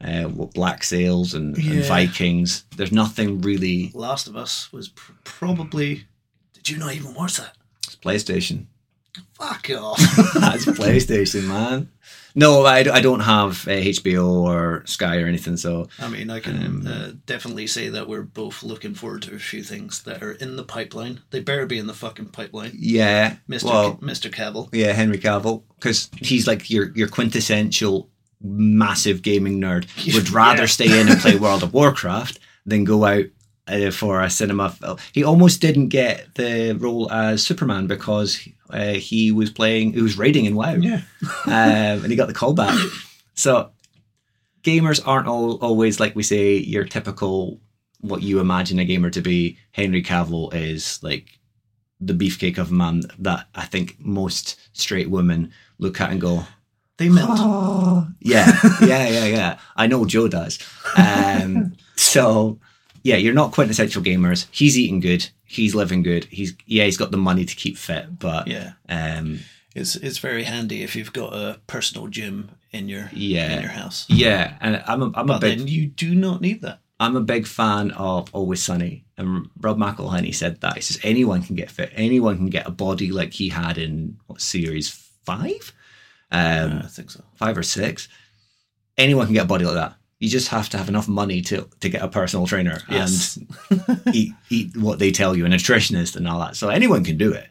uh, 0.00 0.24
what 0.24 0.54
Black 0.54 0.82
Sails 0.82 1.34
and, 1.34 1.56
and 1.58 1.84
Vikings. 1.84 2.64
There's 2.76 2.92
nothing 2.92 3.42
really. 3.42 3.90
Last 3.94 4.26
of 4.28 4.36
Us 4.36 4.72
was 4.72 4.88
pr- 4.88 5.12
probably. 5.24 6.06
Did 6.66 6.72
you 6.74 6.78
not 6.78 6.94
even 6.94 7.14
watch 7.14 7.36
that? 7.36 7.56
It's 7.86 7.94
PlayStation. 7.96 8.66
Fuck 9.34 9.70
off. 9.70 9.98
That's 10.34 10.64
PlayStation, 10.66 11.44
man. 11.44 11.90
No, 12.34 12.64
I, 12.66 12.78
I 12.80 13.00
don't 13.00 13.20
have 13.20 13.66
uh, 13.66 13.70
HBO 13.70 14.42
or 14.42 14.82
Sky 14.84 15.22
or 15.22 15.26
anything. 15.26 15.56
So 15.56 15.88
I 15.98 16.08
mean, 16.08 16.28
I 16.28 16.40
can 16.40 16.56
Um, 16.66 16.86
uh, 16.86 17.10
definitely 17.24 17.66
say 17.66 17.88
that 17.88 18.08
we're 18.08 18.22
both 18.22 18.62
looking 18.62 18.94
forward 18.94 19.22
to 19.22 19.34
a 19.34 19.38
few 19.38 19.62
things 19.62 20.02
that 20.02 20.22
are 20.22 20.32
in 20.32 20.56
the 20.56 20.64
pipeline. 20.64 21.20
They 21.30 21.40
better 21.40 21.64
be 21.66 21.78
in 21.78 21.86
the 21.86 21.94
fucking 21.94 22.26
pipeline. 22.30 22.72
yeah, 22.76 23.36
Mister 23.48 23.68
well, 23.68 23.96
Mr. 24.02 24.30
Cavill. 24.30 24.68
Yeah, 24.72 24.92
Henry 24.92 25.18
Cavill, 25.18 25.62
because 25.76 26.10
he's 26.20 26.46
like 26.46 26.68
your 26.68 26.90
your 26.94 27.08
quintessential 27.08 28.10
massive 28.42 29.22
gaming 29.22 29.60
nerd. 29.60 29.86
Would 30.14 30.30
rather 30.30 30.62
Yeah. 30.62 30.66
stay 30.66 31.00
in 31.00 31.08
and 31.08 31.20
play 31.20 31.36
World 31.36 31.62
of 31.62 31.72
Warcraft 31.72 32.38
than 32.66 32.84
go 32.84 33.04
out 33.06 33.24
uh, 33.68 33.90
for 33.90 34.22
a 34.22 34.30
cinema 34.30 34.70
film. 34.70 34.98
He 35.12 35.24
almost 35.24 35.60
didn't 35.60 35.88
get 35.88 36.34
the 36.34 36.72
role 36.78 37.10
as 37.12 37.42
Superman 37.46 37.86
because 37.86 38.48
uh, 38.70 38.94
he 38.94 39.32
was 39.32 39.50
playing, 39.50 39.92
he 39.94 40.02
was 40.02 40.16
raiding 40.18 40.44
in 40.44 40.54
WoW, 40.54 40.74
Yeah. 40.74 41.02
um, 41.46 42.02
and 42.02 42.06
he 42.06 42.16
got 42.16 42.28
the 42.28 42.34
callback. 42.34 42.76
So 43.34 43.70
gamers 44.62 45.00
aren't 45.06 45.28
all, 45.28 45.56
always 45.58 46.00
like 46.00 46.16
we 46.16 46.22
say 46.22 46.56
your 46.56 46.84
typical 46.84 47.60
what 48.00 48.22
you 48.22 48.40
imagine 48.40 48.78
a 48.78 48.84
gamer 48.84 49.10
to 49.10 49.20
be. 49.20 49.58
Henry 49.72 50.02
Cavill 50.02 50.52
is 50.54 51.02
like 51.02 51.38
the 52.00 52.12
beefcake 52.12 52.58
of 52.58 52.70
a 52.70 52.74
man 52.74 53.02
that 53.18 53.46
I 53.54 53.64
think 53.64 53.96
most 53.98 54.58
straight 54.72 55.10
women 55.10 55.52
look 55.78 56.00
at 56.00 56.10
and 56.10 56.20
go, 56.20 56.44
They 56.98 57.08
melt. 57.08 57.30
oh, 57.32 58.06
yeah, 58.20 58.52
yeah, 58.82 59.08
yeah, 59.08 59.24
yeah. 59.24 59.58
I 59.76 59.86
know 59.86 60.04
Joe 60.04 60.28
does. 60.28 60.58
Um, 60.96 61.74
so 61.96 62.58
yeah, 63.08 63.16
you're 63.16 63.34
not 63.42 63.52
quintessential 63.52 64.02
gamers. 64.02 64.46
He's 64.50 64.76
eating 64.82 65.00
good. 65.00 65.22
He's 65.44 65.74
living 65.74 66.02
good. 66.02 66.24
He's 66.38 66.54
yeah, 66.66 66.84
he's 66.84 66.96
got 67.02 67.10
the 67.10 67.16
money 67.28 67.44
to 67.44 67.54
keep 67.62 67.76
fit, 67.78 68.18
but 68.18 68.46
Yeah. 68.48 68.72
um, 68.88 69.40
It's 69.74 69.94
it's 70.06 70.18
very 70.18 70.44
handy 70.44 70.82
if 70.82 70.96
you've 70.96 71.12
got 71.12 71.32
a 71.32 71.58
personal 71.66 72.08
gym 72.08 72.50
in 72.72 72.88
your 72.88 73.10
Yeah. 73.12 73.52
in 73.54 73.60
your 73.62 73.70
house. 73.82 74.06
yeah. 74.08 74.44
And 74.60 74.82
I'm 74.90 75.02
a, 75.02 75.06
I'm 75.14 75.28
a 75.30 75.34
But 75.34 75.40
big 75.42 75.58
then 75.58 75.68
you 75.68 75.86
do 75.86 76.14
not 76.14 76.40
need 76.40 76.60
that. 76.62 76.78
I'm 76.98 77.14
a 77.16 77.20
big 77.34 77.46
fan 77.46 77.90
of 77.92 78.28
Always 78.32 78.62
Sunny, 78.62 79.04
and 79.18 79.50
Rob 79.60 79.76
McElhenney 79.78 80.34
said 80.34 80.60
that. 80.62 80.74
He 80.76 80.80
says 80.80 80.98
anyone 81.02 81.42
can 81.42 81.54
get 81.54 81.70
fit, 81.70 81.92
anyone 81.94 82.36
can 82.38 82.48
get 82.56 82.66
a 82.66 82.70
body 82.86 83.10
like 83.12 83.32
he 83.34 83.50
had 83.50 83.76
in 83.78 84.16
what 84.28 84.40
series 84.40 84.88
five, 85.26 85.72
um, 86.32 86.80
I 86.84 86.88
think 86.88 87.10
so. 87.10 87.22
five 87.34 87.56
or 87.58 87.62
six. 87.62 88.08
Anyone 88.98 89.26
can 89.26 89.34
get 89.34 89.44
a 89.44 89.52
body 89.54 89.64
like 89.66 89.74
that. 89.82 89.94
You 90.18 90.28
just 90.30 90.48
have 90.48 90.68
to 90.70 90.78
have 90.78 90.88
enough 90.88 91.08
money 91.08 91.42
to 91.42 91.68
to 91.80 91.88
get 91.88 92.02
a 92.02 92.08
personal 92.08 92.46
trainer 92.46 92.80
Yes. 92.88 93.36
and 93.36 94.00
eat 94.14 94.32
eat 94.50 94.76
what 94.76 94.98
they 94.98 95.10
tell 95.10 95.36
you, 95.36 95.44
a 95.46 95.48
nutritionist 95.48 96.16
and 96.16 96.26
all 96.26 96.40
that. 96.40 96.56
So 96.56 96.68
anyone 96.70 97.04
can 97.04 97.18
do 97.18 97.32
it. 97.32 97.48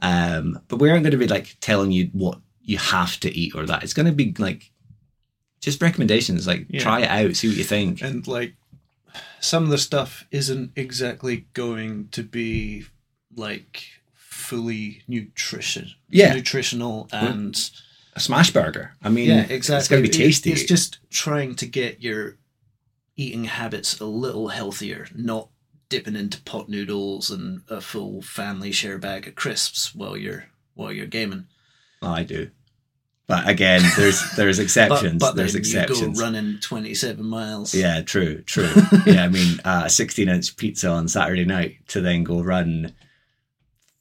Um, 0.00 0.60
but 0.68 0.76
we 0.78 0.90
aren't 0.90 1.02
going 1.02 1.10
to 1.12 1.18
be 1.18 1.26
like 1.28 1.56
telling 1.60 1.90
you 1.92 2.08
what 2.12 2.38
you 2.62 2.78
have 2.78 3.18
to 3.20 3.30
eat 3.36 3.54
or 3.54 3.66
that. 3.66 3.82
It's 3.82 3.94
going 3.94 4.06
to 4.06 4.12
be 4.12 4.34
like 4.38 4.70
just 5.60 5.82
recommendations. 5.82 6.46
Like 6.46 6.66
Yeah. 6.70 6.80
try 6.80 7.00
it 7.00 7.08
out, 7.08 7.36
see 7.36 7.48
what 7.48 7.56
you 7.56 7.64
think. 7.64 8.00
And 8.00 8.26
like 8.26 8.54
some 9.40 9.64
of 9.64 9.68
the 9.70 9.78
stuff 9.78 10.26
isn't 10.30 10.72
exactly 10.76 11.46
going 11.52 12.08
to 12.12 12.22
be 12.22 12.84
like 13.36 13.82
fully 14.14 15.02
nutrition 15.08 15.90
Yeah. 16.08 16.32
nutritional 16.34 17.08
and 17.12 17.70
a 18.18 18.20
smash 18.20 18.52
burger. 18.52 18.92
I 19.02 19.08
mean, 19.08 19.28
yeah 19.28 19.46
exactly 19.48 19.78
It's 19.78 19.88
going 19.88 20.02
to 20.02 20.08
be 20.08 20.14
tasty. 20.24 20.52
it's 20.52 20.64
just 20.64 20.98
trying 21.10 21.54
to 21.56 21.66
get 21.66 22.02
your 22.02 22.36
eating 23.16 23.44
habits 23.44 23.98
a 24.00 24.04
little 24.04 24.48
healthier 24.48 25.06
not 25.14 25.48
dipping 25.88 26.14
into 26.16 26.40
pot 26.42 26.68
noodles 26.68 27.30
and 27.30 27.62
a 27.68 27.80
full 27.80 28.20
family 28.22 28.70
share 28.72 28.98
bag 28.98 29.26
of 29.26 29.34
crisps 29.34 29.94
while 29.94 30.16
you're 30.16 30.44
while 30.74 30.92
you're 30.92 31.06
gaming 31.06 31.46
Oh, 32.02 32.12
I 32.12 32.22
do. 32.22 32.50
But 33.26 33.48
again, 33.48 33.82
there's 33.96 34.20
there's 34.36 34.58
exceptions. 34.58 35.18
but 35.20 35.34
there's 35.36 35.52
then 35.54 35.62
you 35.64 35.80
exceptions. 35.80 36.18
go 36.18 36.24
running 36.24 36.58
27 36.60 37.24
miles 37.26 37.74
Yeah, 37.74 38.02
true, 38.02 38.42
true. 38.42 38.70
yeah, 39.06 39.24
I 39.24 39.28
mean, 39.28 39.58
uh, 39.64 39.82
a 39.86 39.90
16 39.90 40.28
inch 40.28 40.56
pizza 40.56 40.88
on 40.90 41.08
Saturday 41.08 41.44
night 41.44 41.76
to 41.88 42.00
then 42.00 42.22
go 42.24 42.40
run 42.42 42.94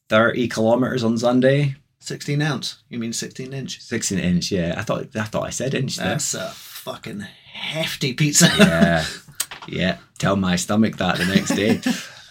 30 0.10 0.48
kilometers 0.48 1.04
on 1.04 1.18
Sunday. 1.18 1.76
16 2.08 2.42
ounce 2.42 2.84
you 2.90 3.00
mean 3.00 3.14
16 3.14 3.54
inch 3.54 3.82
16 3.82 4.18
inch, 4.20 4.52
yeah. 4.52 4.76
I 4.78 4.82
thought 4.82 5.16
I 5.16 5.24
thought 5.24 5.46
I 5.46 5.50
said 5.52 5.74
inch 5.74 5.98
there. 5.98 6.08
that's 6.08 6.34
a 6.34 6.50
fucking 6.50 7.26
hefty 7.54 8.14
pizza 8.14 8.48
yeah, 8.58 9.06
yeah. 9.68 9.98
Tell 10.18 10.36
my 10.36 10.56
stomach 10.56 10.98
that 10.98 11.18
the 11.18 11.26
next 11.26 11.56
day. 11.56 11.82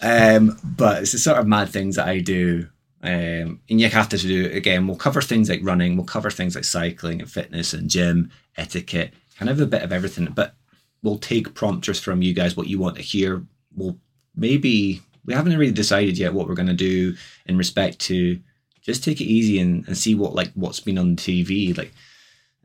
um, 0.35 0.57
but 0.63 1.03
it's 1.03 1.13
the 1.13 1.19
sort 1.19 1.37
of 1.37 1.47
mad 1.47 1.69
things 1.69 1.95
that 1.95 2.07
I 2.07 2.19
do. 2.19 2.67
Um, 3.01 3.61
and 3.69 3.79
you 3.79 3.87
have 3.89 4.09
to 4.09 4.17
do 4.17 4.49
again. 4.51 4.87
We'll 4.87 4.97
cover 4.97 5.21
things 5.21 5.49
like 5.49 5.61
running. 5.63 5.95
We'll 5.95 6.05
cover 6.05 6.29
things 6.29 6.55
like 6.55 6.65
cycling 6.65 7.21
and 7.21 7.31
fitness 7.31 7.73
and 7.73 7.89
gym 7.89 8.31
etiquette. 8.57 9.13
Kind 9.37 9.49
of 9.49 9.61
a 9.61 9.67
bit 9.67 9.83
of 9.83 9.93
everything. 9.93 10.25
But 10.25 10.55
we'll 11.03 11.19
take 11.19 11.53
prompters 11.53 11.99
from 11.99 12.21
you 12.21 12.33
guys. 12.33 12.57
What 12.57 12.67
you 12.67 12.79
want 12.79 12.95
to 12.97 13.01
hear. 13.01 13.45
We'll 13.75 13.97
maybe 14.35 15.01
we 15.25 15.33
haven't 15.33 15.57
really 15.57 15.71
decided 15.71 16.17
yet 16.17 16.33
what 16.33 16.47
we're 16.47 16.55
going 16.55 16.67
to 16.67 16.73
do 16.73 17.15
in 17.45 17.57
respect 17.57 17.99
to. 17.99 18.39
Just 18.87 19.03
take 19.03 19.21
it 19.21 19.25
easy 19.25 19.59
and, 19.59 19.85
and 19.87 19.95
see 19.95 20.15
what 20.15 20.33
like 20.33 20.51
what's 20.55 20.79
been 20.79 20.97
on 20.97 21.15
TV. 21.15 21.77
Like 21.77 21.91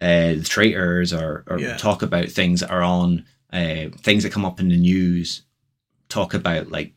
uh, 0.00 0.34
the 0.38 0.46
traitors 0.48 1.12
or, 1.12 1.44
or 1.46 1.58
Yeah. 1.58 1.76
talk 1.76 2.00
about 2.02 2.28
things 2.30 2.60
that 2.60 2.70
are 2.70 2.82
on 2.82 3.26
uh, 3.52 3.90
things 3.98 4.22
that 4.22 4.32
come 4.32 4.46
up 4.46 4.58
in 4.60 4.68
the 4.68 4.76
news. 4.78 5.42
Talk 6.08 6.32
about 6.32 6.70
like 6.70 6.94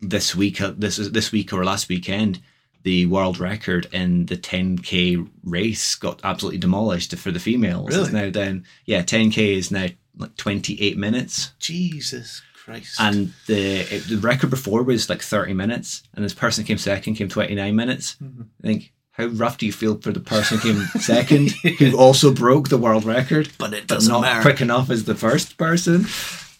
this 0.00 0.34
week, 0.34 0.60
uh, 0.60 0.72
this 0.76 0.96
this 0.96 1.30
week 1.32 1.52
or 1.52 1.64
last 1.64 1.88
weekend, 1.88 2.40
the 2.82 3.06
world 3.06 3.38
record 3.38 3.86
in 3.92 4.26
the 4.26 4.36
10k 4.36 5.28
race 5.44 5.94
got 5.96 6.20
absolutely 6.24 6.58
demolished 6.58 7.14
for 7.16 7.30
the 7.30 7.40
females. 7.40 7.88
It's 7.88 8.10
Really? 8.10 8.12
now 8.24 8.30
down, 8.30 8.64
yeah, 8.84 9.02
10k 9.02 9.56
is 9.56 9.70
now 9.70 9.86
like 10.18 10.34
28 10.36 10.96
minutes, 10.96 11.52
jesus 11.58 12.40
christ 12.66 13.00
and 13.00 13.32
the 13.46 13.78
it, 13.94 14.08
the 14.08 14.16
record 14.18 14.50
before 14.50 14.82
was 14.82 15.08
like 15.08 15.22
30 15.22 15.54
minutes, 15.54 16.02
and 16.14 16.22
this 16.24 16.34
person 16.34 16.64
came 16.64 16.76
second 16.78 17.14
came 17.14 17.28
29 17.28 17.74
minutes. 17.74 18.16
Mhm. 18.22 18.46
I 18.62 18.66
think. 18.66 18.92
How 19.12 19.28
rough 19.28 19.56
do 19.56 19.64
you 19.64 19.72
feel 19.72 19.96
for 19.98 20.12
the 20.12 20.20
person 20.20 20.58
who 20.58 20.74
came 20.74 20.82
second, 21.00 21.50
who 21.78 21.96
also 22.06 22.34
broke 22.34 22.68
the 22.68 22.76
world 22.76 23.04
record? 23.06 23.48
but 23.56 23.72
it 23.72 23.86
doesn't 23.86 24.12
not 24.12 24.20
matter 24.20 24.42
quick 24.42 24.60
enough 24.60 24.90
as 24.90 25.04
the 25.04 25.14
first 25.14 25.56
person. 25.56 26.04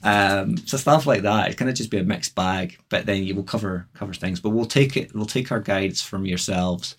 Um, 0.03 0.57
so 0.67 0.79
stuff 0.79 1.05
like 1.07 1.23
that. 1.23 1.51
It 1.51 1.57
kind 1.59 1.69
of 1.69 1.77
just 1.77 1.91
be 1.91 1.99
a 1.99 2.03
mixed 2.05 2.35
bag. 2.35 2.79
But 2.89 3.05
then 3.05 3.25
you 3.25 3.35
will 3.35 3.43
cover 3.45 3.89
cover 3.93 4.15
things. 4.15 4.41
But 4.41 4.51
we'll 4.51 4.65
take 4.79 4.97
it. 4.97 5.15
We'll 5.15 5.27
take 5.27 5.53
our 5.53 5.61
guides 5.61 6.01
from 6.01 6.25
yourselves. 6.25 6.97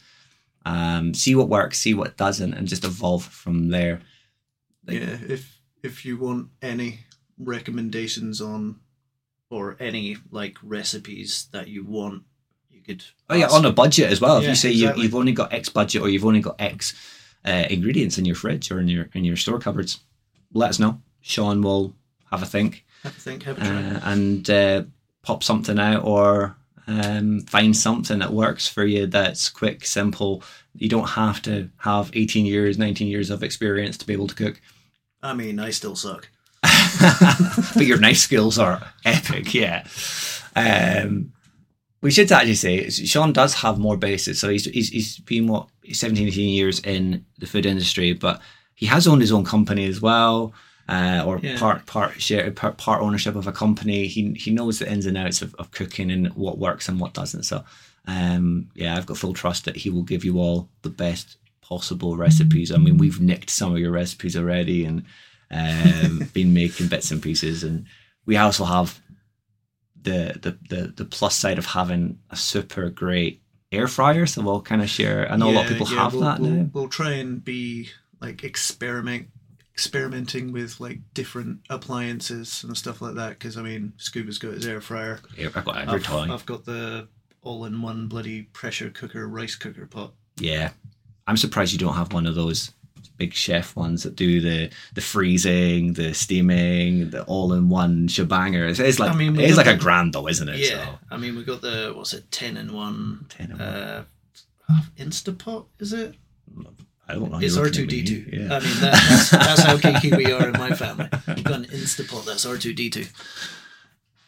Um, 0.64 1.14
see 1.16 1.34
what 1.34 1.50
works, 1.50 1.80
see 1.80 1.94
what 1.96 2.18
doesn't, 2.18 2.54
and 2.54 2.68
just 2.68 2.84
evolve 2.84 3.24
from 3.24 3.70
there. 3.70 4.02
Like- 4.86 5.00
yeah 5.00 5.18
if 5.28 5.60
if 5.82 6.06
you 6.06 6.18
want 6.18 6.50
any 6.62 7.00
recommendations 7.40 8.42
on 8.42 8.80
or 9.50 9.78
any 9.80 10.18
like 10.32 10.58
recipes 10.62 11.48
that 11.52 11.68
you 11.68 11.84
want 11.84 12.24
you 12.70 12.82
could 12.82 13.04
Oh 13.30 13.36
yeah, 13.36 13.48
on 13.48 13.66
a 13.66 13.72
budget 13.72 14.12
as 14.12 14.22
well. 14.22 14.38
If 14.38 14.48
you 14.48 14.56
say 14.56 14.72
exactly. 14.72 15.02
you, 15.02 15.04
you've 15.04 15.16
only 15.16 15.32
got 15.32 15.54
X 15.54 15.70
budget 15.70 16.02
or 16.02 16.10
you've 16.10 16.26
only 16.26 16.42
got 16.42 16.60
X 16.60 16.94
uh, 17.46 17.66
ingredients 17.70 18.18
in 18.18 18.26
your 18.26 18.36
fridge 18.36 18.72
or 18.72 18.80
in 18.80 18.88
your 18.88 19.10
in 19.14 19.24
your 19.24 19.38
store 19.38 19.60
cupboards, 19.60 20.00
let 20.54 20.70
us 20.70 20.80
know. 20.80 21.02
Sean 21.22 21.62
will 21.62 21.96
have 22.32 22.44
a 22.44 22.46
think. 22.46 22.86
have 23.04 23.16
a 23.16 23.20
think 23.20 23.44
have 23.44 23.58
a 23.58 23.62
try 23.62 23.70
uh, 23.70 24.00
and 24.04 24.50
uh, 24.50 24.84
pop 25.24 25.44
something 25.44 25.80
out 25.80 26.04
or 26.04 26.56
um, 26.88 27.42
find 27.42 27.76
something 27.76 28.20
that 28.20 28.32
works 28.32 28.68
for 28.68 28.86
you 28.86 29.08
that's 29.08 29.50
quick, 29.50 29.86
simple. 29.86 30.44
You 30.74 30.88
don't 30.88 31.10
have 31.10 31.42
to 31.44 31.70
have 31.78 32.12
18 32.14 32.46
years, 32.46 32.78
19 32.78 33.08
years 33.08 33.30
of 33.30 33.44
experience 33.44 33.98
to 33.98 34.08
be 34.08 34.14
able 34.14 34.28
to 34.28 34.36
cook. 34.36 34.62
i 35.22 35.34
mean 35.34 35.60
i 35.60 35.70
still 35.72 35.96
suck 35.96 36.30
but 37.76 37.86
your 37.86 38.00
knife 38.00 38.18
skills 38.18 38.58
are 38.60 38.82
epic, 39.06 39.54
yeah. 39.54 39.86
Um, 40.56 41.34
we 42.02 42.12
should 42.12 42.32
actually 42.32 42.56
say 42.56 42.90
Sean 42.90 43.34
does 43.34 43.54
have 43.56 43.80
more 43.80 43.98
bases. 43.98 44.40
So 44.40 44.50
he's, 44.50 44.66
he's, 44.66 44.90
he's 44.90 45.20
been, 45.20 45.48
what, 45.48 45.68
17, 45.92 46.28
18 46.28 46.50
years 46.50 46.80
in 46.80 47.26
the 47.40 47.48
food 47.48 47.66
industry, 47.66 48.14
but 48.14 48.42
he 48.76 48.86
has 48.86 49.08
owned 49.08 49.22
his 49.22 49.32
own 49.32 49.44
company 49.46 49.86
as 49.88 50.02
well. 50.02 50.54
uh, 50.90 51.24
or 51.26 51.40
Yeah. 51.44 51.58
part 51.60 51.86
part 51.86 52.22
share 52.22 52.50
part, 52.52 52.78
part 52.78 53.02
ownership 53.02 53.36
of 53.36 53.46
a 53.48 53.52
company. 53.52 54.08
He 54.08 54.32
he 54.34 54.52
knows 54.52 54.80
the 54.80 54.90
ins 54.90 55.06
and 55.06 55.18
outs 55.18 55.42
of, 55.42 55.54
of 55.56 55.72
cooking 55.72 56.10
and 56.12 56.28
what 56.36 56.60
works 56.60 56.88
and 56.88 56.98
what 57.00 57.14
doesn't. 57.14 57.44
So 57.44 57.64
um, 58.08 58.70
yeah, 58.74 58.96
I've 58.96 59.06
got 59.06 59.18
full 59.18 59.34
trust 59.34 59.66
that 59.66 59.76
he 59.76 59.90
will 59.90 60.04
give 60.04 60.24
you 60.24 60.40
all 60.40 60.70
the 60.84 60.90
best 60.90 61.36
possible 61.62 62.16
recipes. 62.16 62.72
I 62.72 62.78
mean, 62.78 62.98
we've 62.98 63.20
nicked 63.20 63.50
some 63.50 63.74
of 63.74 63.80
your 63.80 63.92
recipes 63.92 64.38
already 64.38 64.86
and 64.86 65.04
um, 65.52 66.30
been 66.34 66.54
making 66.54 66.88
bits 66.88 67.12
and 67.12 67.22
pieces, 67.22 67.64
and 67.64 67.86
we 68.26 68.38
also 68.38 68.66
have 68.66 69.00
the, 70.02 70.38
the 70.42 70.76
the 70.76 70.88
the 70.88 71.06
plus 71.06 71.36
side 71.36 71.58
of 71.58 71.66
having 71.66 72.20
a 72.30 72.36
super 72.36 72.90
great 72.90 73.42
air 73.72 73.88
fryer. 73.88 74.26
So 74.26 74.42
we'll 74.42 74.62
kind 74.62 74.82
of 74.82 74.90
share. 74.90 75.32
I 75.32 75.36
know 75.38 75.50
a 75.50 75.52
lot 75.52 75.66
of 75.66 75.72
people 75.72 75.88
yeah, 75.90 76.04
have 76.04 76.14
we'll, 76.14 76.24
that 76.24 76.40
we'll, 76.40 76.52
now. 76.52 76.70
We'll 76.74 76.90
try 76.90 77.14
and 77.14 77.44
be 77.44 77.90
like 78.22 78.44
experiment 78.44 79.28
experimenting 79.78 80.52
with 80.52 80.80
like 80.80 80.98
different 81.14 81.60
appliances 81.70 82.64
and 82.64 82.76
stuff 82.76 83.00
like 83.00 83.14
that 83.14 83.30
because 83.38 83.58
I 83.58 83.62
mean 83.62 83.94
Scuba's 83.98 84.40
got 84.40 84.54
his 84.54 84.66
air 84.66 84.82
fryer. 84.82 85.20
Yeah, 85.38 85.50
I've 85.56 85.66
got 85.66 85.78
every 85.78 86.00
I've, 86.00 86.04
toy. 86.04 86.28
I've 86.34 86.46
got 86.48 86.66
the 86.66 87.08
all-in-one 87.44 88.08
bloody 88.08 88.42
pressure 88.42 88.90
cooker 88.90 89.28
rice 89.28 89.56
cooker 89.56 89.86
pot. 89.86 90.14
Yeah, 90.40 90.72
I'm 91.28 91.38
surprised 91.38 91.74
you 91.74 91.78
don't 91.78 91.94
have 91.94 92.12
one 92.12 92.26
of 92.26 92.34
those 92.34 92.72
big 93.08 93.34
chef 93.34 93.76
ones 93.76 94.04
that 94.04 94.16
do 94.16 94.42
the 94.42 94.70
the 94.94 95.02
freezing, 95.02 95.94
the 95.94 96.14
steaming, 96.14 97.10
the 97.12 97.24
all-in-one 97.24 98.08
shebanger. 98.08 98.70
It's, 98.70 98.80
it's 98.80 99.00
like 99.00 99.12
I 99.12 99.16
mean, 99.16 99.40
it's 99.40 99.58
like 99.58 99.68
a 99.68 99.76
grand 99.78 100.14
though, 100.14 100.28
isn't 100.28 100.50
it? 100.50 100.58
Yeah, 100.58 100.86
So, 100.86 101.00
I 101.12 101.18
mean 101.18 101.36
we 101.36 101.44
got 101.44 101.62
the 101.62 101.94
what's 101.96 102.14
it 102.14 102.30
ten 102.32 102.58
in 102.58 102.74
one 102.74 103.26
10 103.30 103.52
in 103.52 103.58
one. 103.58 103.62
uh, 103.68 104.04
Instapot 104.98 105.66
is 105.80 105.94
it? 105.94 106.16
I 107.10 107.14
don't 107.14 107.32
know. 107.32 107.40
It's 107.40 107.56
R 107.58 107.70
two 107.70 107.86
D 107.88 108.04
two. 108.04 108.26
Yeah. 108.32 108.56
I 108.56 108.60
mean 108.60 108.80
that, 108.82 109.06
that's 109.10 109.30
that's 109.30 109.62
how 109.64 109.78
geeky 109.78 110.16
we 110.18 110.32
are 110.32 110.48
in 110.50 110.54
my 110.60 110.72
family. 110.76 111.08
We've 111.28 111.44
got 111.44 111.56
an 111.60 111.66
Instapot 111.66 112.26
that's 112.26 112.46
R 112.46 112.58
two 112.58 112.74
D 112.74 112.90
two. 112.90 113.06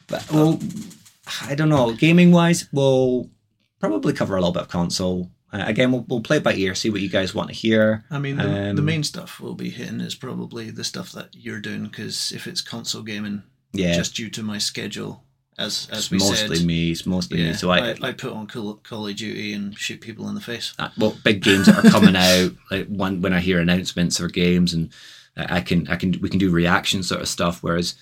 But 0.08 0.32
well, 0.32 0.60
I 1.48 1.56
don't 1.56 1.70
know. 1.70 1.92
Gaming 1.94 2.32
wise, 2.32 2.68
we'll 2.72 3.30
probably 3.80 4.14
cover 4.14 4.36
a 4.36 4.40
little 4.40 4.54
bit 4.54 4.64
of 4.64 4.70
console. 4.70 5.30
Uh, 5.52 5.64
again, 5.66 5.92
we'll, 5.92 6.06
we'll 6.08 6.22
play 6.22 6.38
it 6.38 6.44
by 6.44 6.54
ear, 6.54 6.76
see 6.76 6.90
what 6.92 7.02
you 7.02 7.10
guys 7.10 7.34
want 7.34 7.50
to 7.50 7.56
hear. 7.56 8.04
I 8.12 8.20
mean, 8.20 8.38
the, 8.38 8.44
the 8.44 8.70
Um, 8.70 8.86
main 8.86 9.04
stuff 9.04 9.40
we'll 9.40 9.56
be 9.56 9.70
hitting 9.72 10.00
is 10.00 10.14
probably 10.16 10.70
the 10.70 10.84
stuff 10.84 11.12
that 11.14 11.30
you're 11.34 11.60
doing 11.60 11.84
because 11.84 12.32
if 12.32 12.46
it's 12.46 12.62
console 12.62 13.02
gaming, 13.02 13.44
Yeah, 13.74 13.94
just 13.96 14.16
due 14.16 14.30
to 14.30 14.44
my 14.44 14.60
schedule, 14.60 15.24
as 15.58 15.88
as 15.92 16.00
it's 16.00 16.12
we 16.12 16.18
mostly 16.20 16.58
said, 16.58 16.66
me. 16.68 16.92
It's 16.92 17.06
mostly 17.06 17.42
yeah, 17.42 17.48
me. 17.50 17.54
So 17.54 17.70
I, 17.72 17.90
I, 17.92 17.96
I 18.04 18.12
put 18.14 18.32
on 18.32 18.46
Call, 18.48 18.76
Call 18.76 19.08
of 19.08 19.16
Duty 19.16 19.54
and 19.54 19.76
shoot 19.78 20.02
people 20.02 20.30
in 20.30 20.36
the 20.36 20.42
face. 20.42 20.74
uh, 20.80 20.90
well, 20.98 21.18
big 21.24 21.42
games 21.44 21.66
that 21.66 21.84
are 21.84 21.90
coming 21.90 22.16
out. 22.16 22.52
Like 22.72 22.88
one 22.88 23.22
when 23.22 23.34
I 23.34 23.40
hear 23.40 23.60
announcements 23.60 24.22
or 24.22 24.28
games, 24.28 24.74
and 24.74 24.92
I 25.36 25.58
I 25.58 25.62
can 25.62 25.88
I 25.88 25.96
can 25.96 26.16
we 26.22 26.30
can 26.30 26.40
do 26.40 26.52
reaction 26.52 27.02
sort 27.04 27.22
of 27.22 27.28
stuff. 27.28 27.64
Whereas 27.64 27.96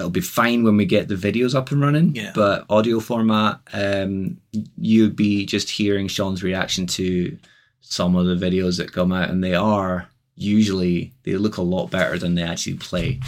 it'll 0.00 0.10
be 0.10 0.20
fine 0.20 0.64
when 0.64 0.76
we 0.76 0.86
get 0.86 1.08
the 1.08 1.14
videos 1.14 1.54
up 1.54 1.70
and 1.70 1.80
running. 1.80 2.14
Yeah. 2.14 2.32
But 2.34 2.64
audio 2.68 3.00
format, 3.00 3.60
um, 3.72 4.38
you'd 4.76 5.14
be 5.14 5.46
just 5.46 5.70
hearing 5.70 6.08
Sean's 6.08 6.42
reaction 6.42 6.86
to 6.88 7.38
some 7.80 8.16
of 8.16 8.26
the 8.26 8.34
videos 8.34 8.78
that 8.78 8.92
come 8.92 9.12
out, 9.12 9.30
and 9.30 9.44
they 9.44 9.54
are 9.54 10.08
usually 10.34 11.12
they 11.24 11.34
look 11.34 11.58
a 11.58 11.62
lot 11.62 11.90
better 11.90 12.18
than 12.18 12.34
they 12.34 12.42
actually 12.42 12.76
play. 12.76 13.20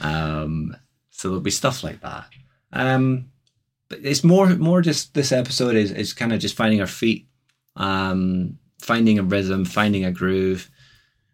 Um, 0.00 0.76
so 1.10 1.28
there'll 1.28 1.40
be 1.40 1.50
stuff 1.50 1.84
like 1.84 2.00
that. 2.00 2.26
Um, 2.72 3.30
but 3.88 4.00
it's 4.02 4.24
more 4.24 4.48
more 4.56 4.82
just 4.82 5.14
this 5.14 5.32
episode 5.32 5.76
is 5.76 5.92
is 5.92 6.12
kind 6.12 6.32
of 6.32 6.40
just 6.40 6.56
finding 6.56 6.80
our 6.80 6.86
feet, 6.86 7.28
um, 7.76 8.58
finding 8.80 9.18
a 9.18 9.22
rhythm, 9.22 9.64
finding 9.64 10.04
a 10.04 10.10
groove, 10.10 10.68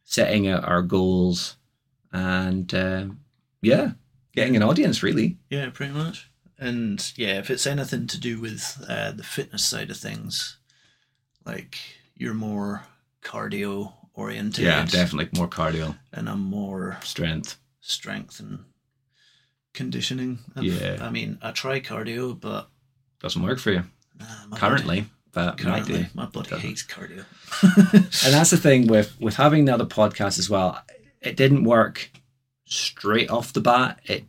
setting 0.05 0.49
out 0.49 0.65
our 0.65 0.83
goals, 0.83 1.57
and 2.13 2.73
um 2.75 3.21
yeah, 3.63 3.93
getting 4.35 4.57
an 4.57 4.63
audience 4.63 5.03
really. 5.03 5.39
Yeah, 5.51 5.71
pretty 5.71 5.93
much. 5.93 6.29
And 6.59 7.13
yeah, 7.17 7.39
if 7.39 7.51
it's 7.51 7.67
anything 7.67 8.07
to 8.09 8.21
do 8.21 8.41
with 8.41 8.85
uh, 8.89 9.13
the 9.13 9.25
fitness 9.25 9.65
side 9.65 9.91
of 9.91 9.97
things, 9.97 10.59
like 11.45 11.77
you're 12.15 12.35
more 12.35 12.85
cardio 13.23 13.93
oriented, 14.15 14.65
Yeah, 14.65 14.85
definitely 14.87 15.29
more 15.37 15.49
cardio, 15.49 15.97
and 16.13 16.29
I'm 16.29 16.41
more 16.41 16.99
strength. 17.03 17.57
strength 17.81 18.39
and 18.41 18.61
conditioning. 19.75 20.39
I've- 20.55 20.69
Yeah. 20.69 20.99
I 21.01 21.11
mean, 21.11 21.39
I 21.43 21.51
try 21.51 21.81
cardio, 21.81 22.39
but 22.39 22.69
Doesn't 23.21 23.43
work 23.43 23.59
for 23.59 23.71
you 23.71 23.85
nah, 24.19 24.57
currently, 24.57 25.07
but 25.33 25.57
body, 25.57 25.65
might 25.65 25.85
currently 25.87 26.09
my 26.15 26.27
body 26.27 26.51
Doesn't. 26.51 26.61
hates 26.69 26.83
cardio. 26.85 27.25
And 28.25 28.35
that's 28.35 28.51
the 28.51 28.57
thing 28.57 28.87
with 28.87 29.19
with 29.21 29.37
having 29.37 29.65
the 29.65 29.75
other 29.75 29.87
podcast 29.87 30.39
as 30.39 30.51
well. 30.51 30.81
It 31.21 31.37
didn't 31.37 31.65
work 31.65 32.11
straight 32.65 33.31
off 33.31 33.53
the 33.53 33.61
bat. 33.61 34.01
It 34.05 34.25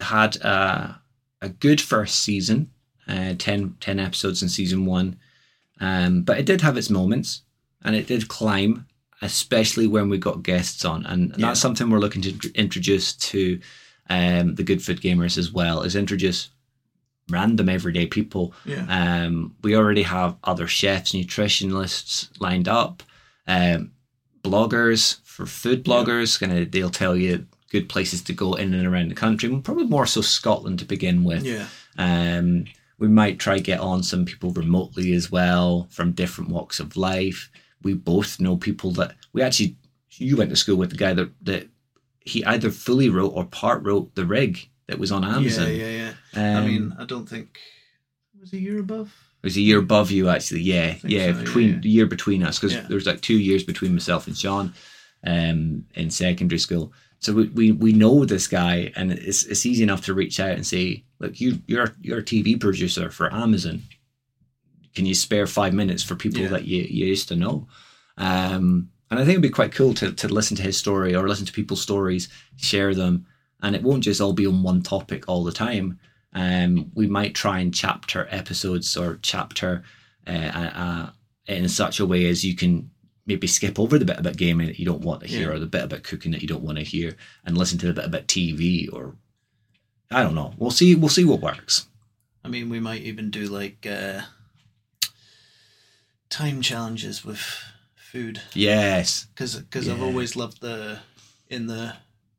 had 0.00 0.36
a, 0.36 1.00
a 1.40 1.48
good 1.48 1.80
first 1.80 2.22
season, 2.22 2.70
uh, 3.08 3.34
10, 3.38 3.76
10 3.80 3.98
episodes 4.00 4.42
in 4.42 4.48
season 4.48 4.86
one, 4.86 5.16
um, 5.80 6.22
but 6.22 6.38
it 6.38 6.46
did 6.46 6.60
have 6.60 6.76
its 6.76 6.90
moments, 6.90 7.42
and 7.84 7.96
it 7.96 8.06
did 8.06 8.28
climb, 8.28 8.86
especially 9.20 9.86
when 9.86 10.08
we 10.08 10.18
got 10.18 10.42
guests 10.42 10.84
on, 10.84 11.04
and 11.06 11.30
Yeah. 11.30 11.48
that's 11.48 11.60
something 11.60 11.90
we're 11.90 11.98
looking 11.98 12.22
to 12.22 12.52
introduce 12.54 13.12
to 13.14 13.60
um, 14.10 14.54
the 14.56 14.64
Good 14.64 14.82
Food 14.82 15.00
Gamers 15.00 15.38
as 15.38 15.52
well. 15.52 15.82
Is 15.82 15.94
introduce 15.96 16.50
random 17.30 17.68
everyday 17.68 18.04
people 18.06 18.52
yeah, 18.66 18.84
um, 19.24 19.54
we 19.62 19.76
already 19.76 20.02
have 20.02 20.36
other 20.44 20.66
chefs, 20.66 21.12
nutritionists 21.12 22.28
lined 22.40 22.68
up, 22.68 23.02
um, 23.46 23.92
bloggers 24.42 25.20
for 25.24 25.46
food 25.46 25.84
bloggers. 25.84 26.38
Gonna 26.40 26.64
they'll 26.64 26.90
tell 26.90 27.16
you 27.16 27.46
good 27.72 27.88
places 27.88 28.22
to 28.22 28.32
go 28.32 28.54
in 28.54 28.74
and 28.74 28.86
around 28.86 29.08
the 29.10 29.14
country. 29.14 29.48
Probably 29.60 29.86
more 29.86 30.06
so 30.06 30.20
Scotland 30.20 30.78
to 30.78 30.84
begin 30.84 31.24
with. 31.24 31.42
yeah, 31.44 31.66
Um, 31.98 32.66
we 32.98 33.08
might 33.08 33.40
try 33.40 33.58
get 33.58 33.80
on 33.80 34.02
some 34.02 34.24
people 34.24 34.50
remotely 34.52 35.12
as 35.14 35.32
well 35.32 35.88
from 35.90 36.12
different 36.12 36.50
walks 36.50 36.78
of 36.78 36.96
life. 36.96 37.50
We 37.82 37.94
both 37.94 38.38
know 38.38 38.56
people 38.56 38.92
that 38.92 39.16
we 39.32 39.42
actually. 39.42 39.76
You 40.18 40.36
went 40.36 40.50
to 40.50 40.56
school 40.56 40.76
with 40.76 40.90
the 40.90 40.96
guy 40.96 41.14
that 41.14 41.30
that 41.42 41.68
he 42.20 42.44
either 42.44 42.70
fully 42.70 43.08
wrote 43.08 43.32
or 43.34 43.44
part 43.46 43.82
wrote 43.82 44.14
the 44.14 44.26
rig 44.26 44.68
that 44.86 44.98
was 44.98 45.10
on 45.10 45.24
Amazon. 45.24 45.68
yeah, 45.68 45.86
yeah, 45.86 46.12
yeah. 46.36 46.58
Um, 46.58 46.62
I 46.62 46.66
mean, 46.66 46.96
I 46.98 47.04
don't 47.06 47.28
think 47.28 47.58
was 48.42 48.52
a 48.52 48.58
year 48.58 48.78
above. 48.80 49.08
It 49.42 49.46
was 49.46 49.56
a 49.56 49.60
year 49.60 49.78
above 49.78 50.10
you, 50.10 50.28
actually. 50.28 50.60
Yeah, 50.60 50.96
yeah, 51.04 51.32
so, 51.32 51.38
between 51.42 51.68
yeah. 51.74 51.78
the 51.80 51.88
year 51.88 52.06
between 52.06 52.42
us 52.42 52.58
because 52.58 52.74
Yeah. 52.74 52.86
was 52.88 53.06
like 53.06 53.22
two 53.22 53.38
years 53.38 53.64
between 53.64 53.92
myself 53.92 54.26
and 54.26 54.36
Sean, 54.36 54.74
um, 55.26 55.84
in 55.94 56.10
secondary 56.10 56.58
school. 56.58 56.92
So 57.22 57.32
we, 57.32 57.48
we, 57.50 57.70
we 57.70 57.92
know 57.92 58.24
this 58.24 58.48
guy, 58.48 58.92
and 58.96 59.12
it's 59.12 59.44
it's 59.44 59.64
easy 59.64 59.84
enough 59.84 60.04
to 60.06 60.14
reach 60.14 60.40
out 60.40 60.50
and 60.56 60.66
say, 60.66 61.04
look, 61.20 61.40
you 61.40 61.60
you're 61.68 61.94
you're 62.00 62.18
a 62.18 62.22
TV 62.22 62.60
producer 62.60 63.10
for 63.10 63.32
Amazon. 63.32 63.82
Can 64.94 65.06
you 65.06 65.14
spare 65.14 65.46
five 65.46 65.72
minutes 65.72 66.02
for 66.02 66.16
people 66.16 66.40
Yeah. 66.42 66.48
that 66.48 66.64
you, 66.64 66.82
you 66.82 67.06
used 67.06 67.28
to 67.28 67.36
know? 67.36 67.68
Um, 68.18 68.90
and 69.08 69.20
I 69.20 69.24
think 69.24 69.30
it'd 69.34 69.42
be 69.42 69.50
quite 69.50 69.72
cool 69.72 69.94
to 69.94 70.10
to 70.12 70.28
listen 70.28 70.56
to 70.56 70.64
his 70.64 70.76
story 70.76 71.14
or 71.14 71.28
listen 71.28 71.46
to 71.46 71.52
people's 71.52 71.80
stories, 71.80 72.28
share 72.56 72.92
them, 72.92 73.24
and 73.62 73.76
it 73.76 73.84
won't 73.84 74.02
just 74.02 74.20
all 74.20 74.32
be 74.32 74.46
on 74.46 74.64
one 74.64 74.82
topic 74.82 75.28
all 75.28 75.44
the 75.44 75.52
time. 75.52 76.00
Um, 76.32 76.90
we 76.94 77.06
might 77.06 77.36
try 77.36 77.60
and 77.60 77.72
chapter 77.72 78.26
episodes 78.30 78.96
or 78.96 79.20
chapter 79.22 79.84
uh, 80.26 80.30
uh, 80.30 81.10
in 81.46 81.68
such 81.68 82.00
a 82.00 82.06
way 82.06 82.26
as 82.28 82.44
you 82.44 82.56
can 82.56 82.90
maybe 83.26 83.46
skip 83.46 83.78
over 83.78 83.98
the 83.98 84.04
bit 84.04 84.18
about 84.18 84.36
gaming 84.36 84.66
that 84.66 84.78
you 84.78 84.84
don't 84.84 85.02
want 85.02 85.20
to 85.20 85.26
hear 85.28 85.48
Yeah. 85.50 85.54
or 85.56 85.58
the 85.58 85.66
bit 85.66 85.84
about 85.84 86.02
cooking 86.02 86.32
that 86.32 86.42
you 86.42 86.48
don't 86.48 86.62
want 86.64 86.78
to 86.78 86.84
hear 86.84 87.16
and 87.44 87.56
listen 87.56 87.78
to 87.78 87.86
the 87.86 87.92
bit 87.92 88.04
about 88.04 88.26
TV 88.26 88.92
or 88.92 89.16
I 90.10 90.22
don't 90.22 90.34
know. 90.34 90.52
We'll 90.58 90.70
see. 90.70 90.94
We'll 90.94 91.08
see 91.08 91.24
what 91.24 91.40
works. 91.40 91.86
I 92.44 92.48
mean, 92.48 92.68
we 92.68 92.80
might 92.80 93.02
even 93.02 93.30
do 93.30 93.44
like 93.46 93.86
uh, 93.88 94.22
time 96.28 96.62
challenges 96.62 97.24
with 97.24 97.38
food 97.94 98.40
Yes. 98.54 99.26
because 99.34 99.56
because 99.56 99.88
I've 99.88 100.02
always 100.02 100.36
loved 100.36 100.60
the 100.60 100.98
in 101.48 101.66
the 101.66 101.94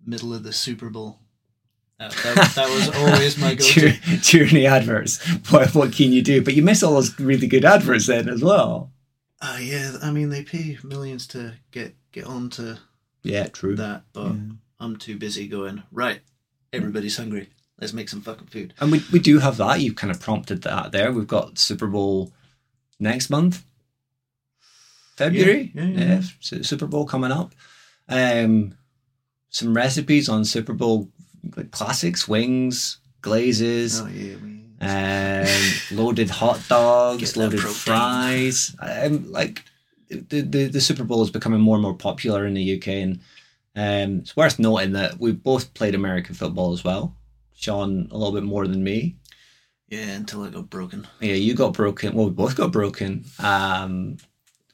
middle 0.05 0.33
of 0.33 0.43
the 0.43 0.53
Super 0.53 0.89
Bowl. 0.89 1.19
That, 1.99 2.11
that, 2.11 2.51
that 2.55 2.69
was 2.69 2.89
always 2.89 3.37
my 3.37 3.53
go-to. 3.55 3.79
During, 3.79 4.19
during 4.23 4.53
the 4.55 4.65
adverts, 4.67 5.23
what, 5.49 5.73
what 5.75 5.93
can 5.93 6.11
you 6.11 6.21
do? 6.21 6.43
But 6.43 6.55
you 6.55 6.63
miss 6.63 6.83
all 6.83 6.95
those 6.95 7.17
really 7.19 7.47
good 7.47 7.63
adverts 7.63 8.07
then 8.07 8.27
as 8.27 8.43
well. 8.43 8.91
Ah, 9.45 9.57
yeah. 9.59 9.97
I 10.01 10.09
mean, 10.11 10.29
they 10.29 10.41
pay 10.43 10.77
millions 10.83 11.27
to 11.27 11.53
get 11.71 11.95
get 12.13 12.25
onto 12.25 12.75
Yeah, 13.23 13.47
true. 13.47 13.75
that, 13.75 14.03
but 14.13 14.31
I'm 14.79 14.95
too 14.97 15.17
busy 15.17 15.47
going 15.47 15.83
right. 15.91 16.21
Everybody's 16.71 17.17
hungry. 17.17 17.49
Let's 17.79 17.91
make 17.93 18.07
some 18.07 18.21
fucking 18.21 18.47
food. 18.47 18.73
And 18.79 18.91
we, 18.91 19.01
we 19.11 19.19
do 19.19 19.39
have 19.39 19.57
that. 19.57 19.81
You've 19.81 19.95
kind 19.97 20.11
of 20.11 20.19
prompted 20.21 20.61
that 20.61 20.91
there. 20.93 21.11
We've 21.11 21.27
got 21.27 21.57
Super 21.59 21.87
Bowl 21.87 22.31
next 22.99 23.29
month, 23.29 23.65
February. 25.17 25.71
Yeah, 25.75 25.83
yeah, 25.83 25.99
yeah. 26.15 26.21
Su- 26.39 26.63
Super 26.63 26.87
Bowl 26.87 27.05
coming 27.05 27.31
up. 27.31 27.53
Um, 28.07 28.75
some 29.49 29.73
recipes 29.75 30.29
on 30.29 30.45
Super 30.45 30.73
Bowl 30.73 31.09
like 31.57 31.71
classics, 31.71 32.27
wings, 32.27 32.97
glazes, 33.21 34.01
Oh 34.01 34.07
yeah, 34.07 34.35
we. 34.41 34.62
Um, 34.83 35.97
loaded 35.97 36.29
hot 36.29 36.61
dogs, 36.67 37.35
loaded 37.37 37.59
protein. 37.59 37.75
fries. 37.75 38.75
Um, 38.79 39.31
like 39.31 39.63
the, 40.09 40.41
the 40.41 40.65
the 40.67 40.81
Super 40.81 41.03
Bowl 41.03 41.23
is 41.23 41.31
becoming 41.31 41.61
more 41.61 41.75
and 41.75 41.83
more 41.83 41.95
popular 41.95 42.45
in 42.45 42.53
the 42.53 42.77
UK, 42.77 42.87
and 42.87 43.19
Um, 43.75 44.19
it's 44.19 44.35
worth 44.35 44.59
noting 44.59 44.93
that 44.93 45.19
we 45.19 45.31
both 45.31 45.73
played 45.73 45.95
American 45.95 46.35
football 46.35 46.73
as 46.73 46.83
well. 46.83 47.15
Sean 47.55 48.07
a 48.11 48.17
little 48.17 48.33
bit 48.33 48.43
more 48.43 48.67
than 48.67 48.83
me. 48.83 49.15
Yeah, 49.89 50.11
until 50.15 50.43
I 50.43 50.49
got 50.49 50.69
broken. 50.69 51.07
Yeah, 51.19 51.33
you 51.35 51.53
got 51.53 51.73
broken. 51.73 52.15
Well, 52.15 52.25
we 52.25 52.31
both 52.31 52.55
got 52.55 52.71
broken. 52.71 53.25
Um, 53.39 54.17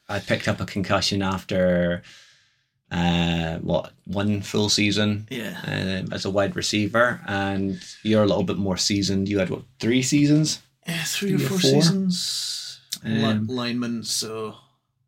I 0.08 0.18
picked 0.18 0.48
up 0.48 0.60
a 0.60 0.66
concussion 0.66 1.22
after 1.22 2.02
uh, 2.90 3.58
what 3.58 3.92
one 4.06 4.40
full 4.42 4.68
season 4.68 5.26
Yeah. 5.30 5.58
um, 5.64 6.12
as 6.12 6.24
a 6.24 6.30
wide 6.30 6.56
receiver, 6.56 7.20
and 7.26 7.80
you're 8.02 8.22
a 8.22 8.26
little 8.26 8.42
bit 8.44 8.58
more 8.58 8.76
seasoned. 8.76 9.28
You 9.28 9.38
had 9.38 9.50
what 9.50 9.62
three 9.78 10.02
seasons? 10.02 10.60
Yeah, 10.86 11.04
three 11.04 11.34
or 11.34 11.38
Three 11.38 11.46
or 11.46 11.48
four, 11.50 11.58
four? 11.58 11.70
seasons. 11.82 12.80
Um, 13.04 13.46
linemen, 13.46 14.02
so 14.04 14.56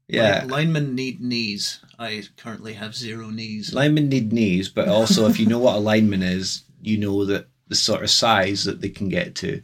Yeah, 0.08 0.42
Li- 0.44 0.50
linemen 0.50 0.94
need 0.94 1.20
knees. 1.20 1.80
I 1.98 2.22
currently 2.36 2.74
have 2.74 2.94
zero 2.94 3.30
knees. 3.30 3.72
linemen 3.74 4.08
need 4.08 4.32
knees, 4.32 4.68
but 4.68 4.88
also 4.88 5.26
if 5.28 5.38
you 5.40 5.46
know 5.46 5.58
what 5.58 5.76
a 5.76 5.78
lineman 5.78 6.22
is, 6.22 6.62
you 6.80 6.98
know 6.98 7.24
that 7.26 7.48
the 7.68 7.74
sort 7.76 8.02
of 8.02 8.10
size 8.10 8.64
that 8.64 8.80
they 8.80 8.88
can 8.90 9.08
get 9.08 9.34
to. 9.36 9.62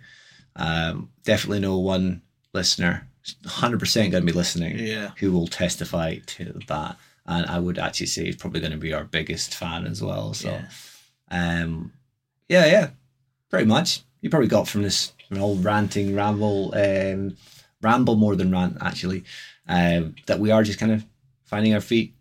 Um, 0.57 1.11
definitely 1.25 1.61
know 1.61 1.79
one 1.79 2.23
listener, 2.53 3.07
hundred 3.47 3.79
percent 3.81 4.11
going 4.11 4.27
to 4.27 4.33
be 4.33 4.37
listening, 4.37 4.79
Yeah. 4.79 5.11
who 5.19 5.31
will 5.33 5.47
testify 5.47 6.17
to 6.27 6.61
that. 6.69 6.97
And 7.29 7.45
I 7.47 7.59
would 7.59 7.79
actually 7.79 8.07
say 8.07 8.25
he's 8.25 8.37
probably 8.37 8.61
going 8.61 8.73
to 8.73 8.79
be 8.79 8.93
our 8.95 9.05
biggest 9.05 9.55
fan 9.55 9.87
as 9.87 10.03
well. 10.03 10.33
So, 10.35 10.49
Yeah. 10.51 10.69
um, 11.31 11.93
yeah, 12.49 12.65
yeah, 12.67 12.91
pretty 13.51 13.67
much. 13.67 14.01
You 14.23 14.31
probably 14.31 14.49
got 14.49 14.67
from 14.67 14.83
this 14.83 15.13
old 15.37 15.63
ranting 15.63 16.17
ramble, 16.17 16.73
um, 16.75 17.37
ramble 17.83 18.17
more 18.17 18.35
than 18.35 18.51
rant 18.51 18.79
actually, 18.81 19.25
um, 19.69 20.15
that 20.27 20.41
we 20.41 20.51
are 20.51 20.63
just 20.63 20.79
kind 20.79 20.91
of 20.91 21.05
finding 21.45 21.75
our 21.75 21.81
feet, 21.83 22.15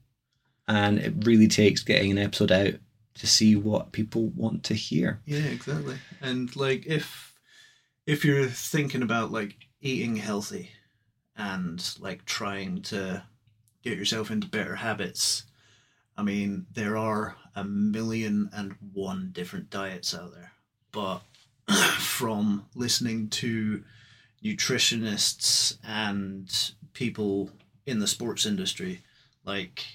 and 0.68 1.00
it 1.00 1.26
really 1.26 1.48
takes 1.48 1.84
getting 1.84 2.12
an 2.12 2.18
episode 2.18 2.52
out 2.52 2.74
to 3.16 3.26
see 3.28 3.56
what 3.56 3.94
people 3.94 4.28
want 4.36 4.64
to 4.66 4.74
hear. 4.74 5.22
Yeah, 5.26 5.40
exactly. 5.46 5.96
And 6.22 6.54
like 6.58 6.86
if 6.86 7.34
if 8.06 8.24
you're 8.26 8.48
thinking 8.48 9.02
about 9.04 9.32
like 9.32 9.56
eating 9.82 10.18
healthy 10.18 10.72
and 11.38 11.82
like 12.00 12.26
trying 12.26 12.82
to 12.82 13.24
get 13.84 13.98
yourself 13.98 14.32
into 14.32 14.48
better 14.48 14.76
habits, 14.76 15.44
I 16.18 16.24
mean, 16.24 16.66
there 16.74 16.98
are 16.98 17.36
a 17.56 17.64
million 17.64 18.50
and 18.54 18.76
one 18.94 19.32
different 19.34 19.70
diets 19.70 20.16
out 20.16 20.34
there. 20.34 20.52
But 20.92 21.22
from 22.00 22.66
listening 22.76 23.30
to 23.30 23.84
nutritionists 24.44 25.78
and 25.84 26.72
people 26.94 27.52
in 27.86 28.00
the 28.00 28.08
sports 28.08 28.46
industry, 28.46 29.02
like 29.46 29.86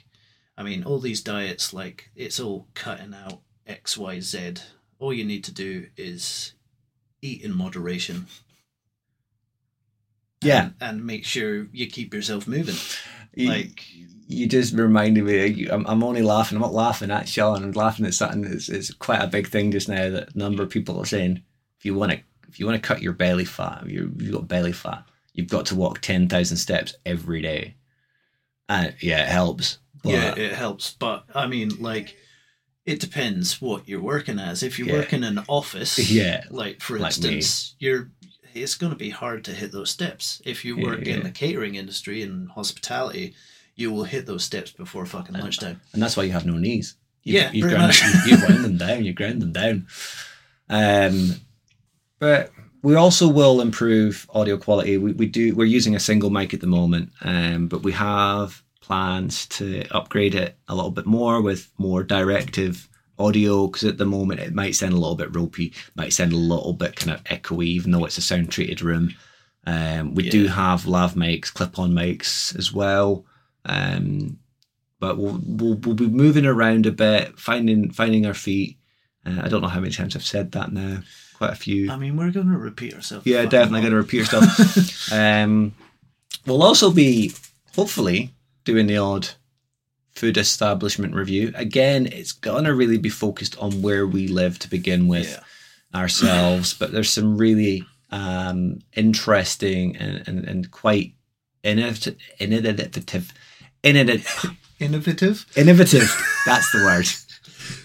I 0.57 0.63
mean, 0.63 0.85
all 0.85 0.99
these 0.99 1.23
diets, 1.23 1.73
like 1.73 2.11
it's 2.15 2.39
all 2.39 2.69
cutting 2.75 3.15
out 3.15 3.41
X, 3.67 3.97
Y, 3.97 4.21
Z. 4.21 4.55
All 4.99 5.13
you 5.13 5.25
need 5.25 5.45
to 5.45 5.53
do 5.53 5.87
is 5.97 6.53
eat 7.21 7.43
in 7.43 7.57
moderation. 7.57 8.27
Yeah. 10.43 10.65
and, 10.65 10.75
and 10.81 11.07
make 11.07 11.25
sure 11.25 11.69
you 11.73 11.87
keep 11.87 12.13
yourself 12.13 12.47
moving. 12.49 12.75
You- 13.35 13.49
Like, 13.49 13.85
you 14.29 14.47
just 14.47 14.75
reminded 14.75 15.25
me. 15.25 15.47
you- 15.47 15.71
I'm, 15.71 15.87
I'm 15.87 16.03
only 16.03 16.23
laughing. 16.23 16.57
I'm 16.57 16.63
not 16.63 16.73
laughing 16.75 17.11
at 17.11 17.29
Sean. 17.29 17.63
I'm 17.63 17.73
laughing 17.73 18.07
at 18.07 18.15
something 18.15 18.43
that's 18.43 18.69
it's 18.69 18.93
quite 18.95 19.21
a 19.23 19.27
big 19.27 19.49
thing 19.49 19.71
just 19.73 19.89
now. 19.89 20.09
That 20.11 20.35
a 20.35 20.39
number 20.39 20.63
of 20.63 20.71
people 20.71 20.99
are 20.99 21.05
saying 21.07 21.43
if 21.79 21.85
you 21.85 21.95
want 21.95 22.13
to 22.13 22.21
if 22.49 22.59
you 22.61 22.67
want 22.67 22.83
to 22.83 22.87
cut 22.87 23.03
your 23.03 23.13
belly 23.13 23.45
fat, 23.45 23.85
you 23.87 24.13
you've 24.19 24.33
got 24.33 24.49
belly 24.49 24.73
fat, 24.73 25.05
you've 25.35 25.49
got 25.49 25.67
to 25.67 25.75
walk 25.75 26.01
ten 26.01 26.29
thousand 26.29 26.57
steps 26.59 26.95
every 27.05 27.43
day. 27.43 27.75
And 28.69 28.95
yeah, 29.01 29.23
it 29.25 29.29
helps. 29.29 29.79
But 30.03 30.13
yeah, 30.13 30.35
it 30.35 30.53
helps. 30.55 30.93
But 30.99 31.25
I 31.35 31.47
mean, 31.47 31.71
like, 31.81 32.17
it 32.87 33.01
depends 33.01 33.61
what 33.61 33.87
you're 33.89 34.01
working 34.03 34.39
as. 34.39 34.63
If 34.63 34.79
you 34.79 34.87
Yeah. 34.87 34.95
work 34.95 35.13
in 35.13 35.25
an 35.25 35.43
office, 35.49 35.99
Yeah. 36.11 36.45
like 36.51 36.81
for 36.81 36.99
Like 36.99 37.19
me. 37.21 37.37
instance, 37.37 37.75
you're 37.79 38.11
it's 38.55 38.75
going 38.75 38.93
to 38.93 38.99
be 38.99 39.11
hard 39.11 39.45
to 39.45 39.53
hit 39.53 39.73
those 39.73 39.91
steps. 39.91 40.41
If 40.45 40.65
you 40.65 40.77
work 40.77 41.05
Yeah. 41.07 41.15
in 41.17 41.23
the 41.23 41.31
catering 41.31 41.75
industry 41.77 42.23
and 42.23 42.51
hospitality, 42.51 43.35
you 43.77 43.91
will 43.93 44.05
hit 44.05 44.27
those 44.27 44.45
steps 44.45 44.71
before 44.71 45.07
fucking 45.07 45.35
lunchtime. 45.35 45.81
and 45.93 46.03
that's 46.03 46.17
why 46.17 46.25
you 46.25 46.33
have 46.33 46.47
no 46.47 46.57
knees. 46.59 46.97
You, 47.25 47.35
Yeah, 47.39 47.51
you 47.53 47.63
ground, 47.63 47.95
you, 48.27 48.33
you 48.33 48.37
ground 48.47 48.65
them 48.65 48.77
down. 48.79 49.05
You 49.05 49.13
ground 49.13 49.41
them 49.43 49.53
down. 49.53 49.87
Um, 50.69 51.37
but 52.19 52.51
we 52.83 52.95
also 52.95 53.29
will 53.29 53.61
improve 53.61 54.27
audio 54.35 54.57
quality. 54.57 54.97
We, 54.99 55.13
we 55.13 55.27
do. 55.27 55.55
We're 55.55 55.65
using 55.67 55.95
a 55.95 56.01
single 56.01 56.31
mic 56.31 56.53
at 56.53 56.61
the 56.61 56.67
moment, 56.67 57.11
um, 57.23 57.69
but 57.69 57.83
we 57.83 57.93
have 57.93 58.63
plans 58.81 59.47
to 59.47 59.85
upgrade 59.93 60.35
it 60.35 60.57
a 60.69 60.75
little 60.75 60.91
bit 60.91 61.07
more 61.07 61.41
with 61.41 61.71
more 61.79 62.03
directive 62.03 62.89
audio 63.19 63.67
because 63.67 63.85
at 63.85 63.99
the 63.99 64.05
moment 64.05 64.41
it 64.41 64.55
might 64.55 64.75
sound 64.75 64.93
a 64.93 64.97
little 64.97 65.17
bit 65.17 65.35
ropey, 65.35 65.73
might 65.95 66.13
sound 66.13 66.33
a 66.33 66.37
little 66.37 66.73
bit 66.73 66.97
kind 66.97 67.13
of 67.13 67.25
echoey, 67.25 67.67
even 67.67 67.91
though 67.91 68.05
it's 68.05 68.19
a 68.19 68.23
sound 68.23 68.51
treated 68.51 68.83
room. 68.83 69.15
Um, 69.67 70.15
we 70.15 70.29
do 70.29 70.49
have 70.49 70.87
lav 70.87 71.15
mics, 71.15 71.53
clip 71.53 71.79
on 71.79 71.93
mics 71.93 72.57
as 72.59 72.73
well. 72.73 73.25
Um, 73.65 74.39
but 74.99 75.19
we'll, 75.19 75.41
we'll 75.45 75.75
we'll 75.75 75.95
be 75.95 76.07
moving 76.07 76.47
around 76.47 76.87
a 76.87 76.93
bit, 76.93 77.39
finding 77.39 77.91
finding 77.91 78.27
our 78.27 78.35
feet. 78.35 78.79
Uh, 79.27 79.41
I 79.43 79.49
don't 79.49 79.61
know 79.61 79.69
how 79.69 79.81
many 79.81 79.93
times 79.93 80.15
I've 80.15 80.25
said 80.25 80.53
that 80.53 80.73
now. 80.73 81.01
Quite 81.35 81.53
a 81.53 81.57
few. 81.57 81.91
I 81.91 81.97
mean, 81.97 82.17
we're 82.17 82.31
going 82.31 82.51
to 82.51 82.57
repeat 82.57 82.95
ourselves. 82.95 83.27
yeah, 83.27 83.45
definitely 83.45 83.81
going 83.81 83.93
to 83.93 83.97
repeat 83.97 84.33
ourselves. 84.33 85.11
um, 85.13 85.75
we'll 86.47 86.63
also 86.63 86.93
be 86.93 87.33
hopefully 87.75 88.33
doing 88.65 88.87
the 88.87 88.99
odd 88.99 89.29
food 90.15 90.37
establishment 90.37 91.15
review. 91.15 91.53
Again, 91.55 92.07
it's 92.07 92.33
gonna 92.33 92.75
really 92.75 92.99
be 92.99 93.09
focused 93.09 93.59
on 93.59 93.83
where 93.83 94.07
we 94.07 94.29
live 94.29 94.59
to 94.61 94.71
begin 94.71 95.09
with 95.09 95.29
Yeah. 95.31 95.99
ourselves, 96.01 96.75
but 96.75 96.93
there's 96.93 97.11
some 97.11 97.37
really 97.39 97.85
um, 98.11 98.81
interesting 98.95 99.97
and, 99.97 100.27
and, 100.29 100.45
and 100.45 100.71
quite 100.71 101.15
innovative, 101.63 102.17
innovative, 102.39 103.33
innovative, 103.83 104.53
Innovative. 104.79 105.47
innovative. 105.57 106.23
That's 106.45 106.71
the 106.73 106.79
word. 106.85 107.07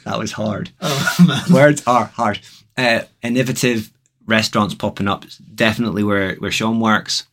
That 0.04 0.18
was 0.20 0.32
hard. 0.34 0.72
Oh. 0.82 1.46
Words 1.54 1.84
are 1.88 2.06
hard. 2.06 2.40
Uh, 2.76 3.02
innovative 3.22 3.92
restaurants 4.26 4.74
popping 4.74 5.08
up. 5.08 5.26
Definitely 5.56 6.04
where 6.04 6.36
where 6.36 6.52
Sean 6.52 6.80
works 6.80 7.26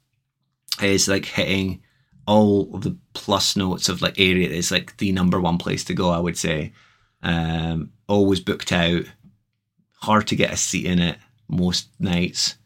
is 0.82 1.08
like 1.08 1.24
hitting 1.24 1.82
all 2.26 2.74
of 2.74 2.82
the 2.82 2.96
plus 3.12 3.56
notes 3.56 3.88
of 3.88 4.02
like 4.02 4.18
area. 4.18 4.48
is 4.48 4.70
like 4.70 4.96
the 4.98 5.12
number 5.12 5.40
one 5.40 5.58
place 5.58 5.84
to 5.84 5.94
go. 5.94 6.10
I 6.10 6.18
would 6.18 6.38
say. 6.38 6.72
Um, 7.22 7.90
always 8.06 8.40
booked 8.40 8.72
out. 8.72 9.04
Hard 10.02 10.26
to 10.28 10.36
get 10.36 10.52
a 10.52 10.56
seat 10.56 10.84
in 10.86 10.98
it 10.98 11.16
most 11.48 11.88
nights. 11.98 12.56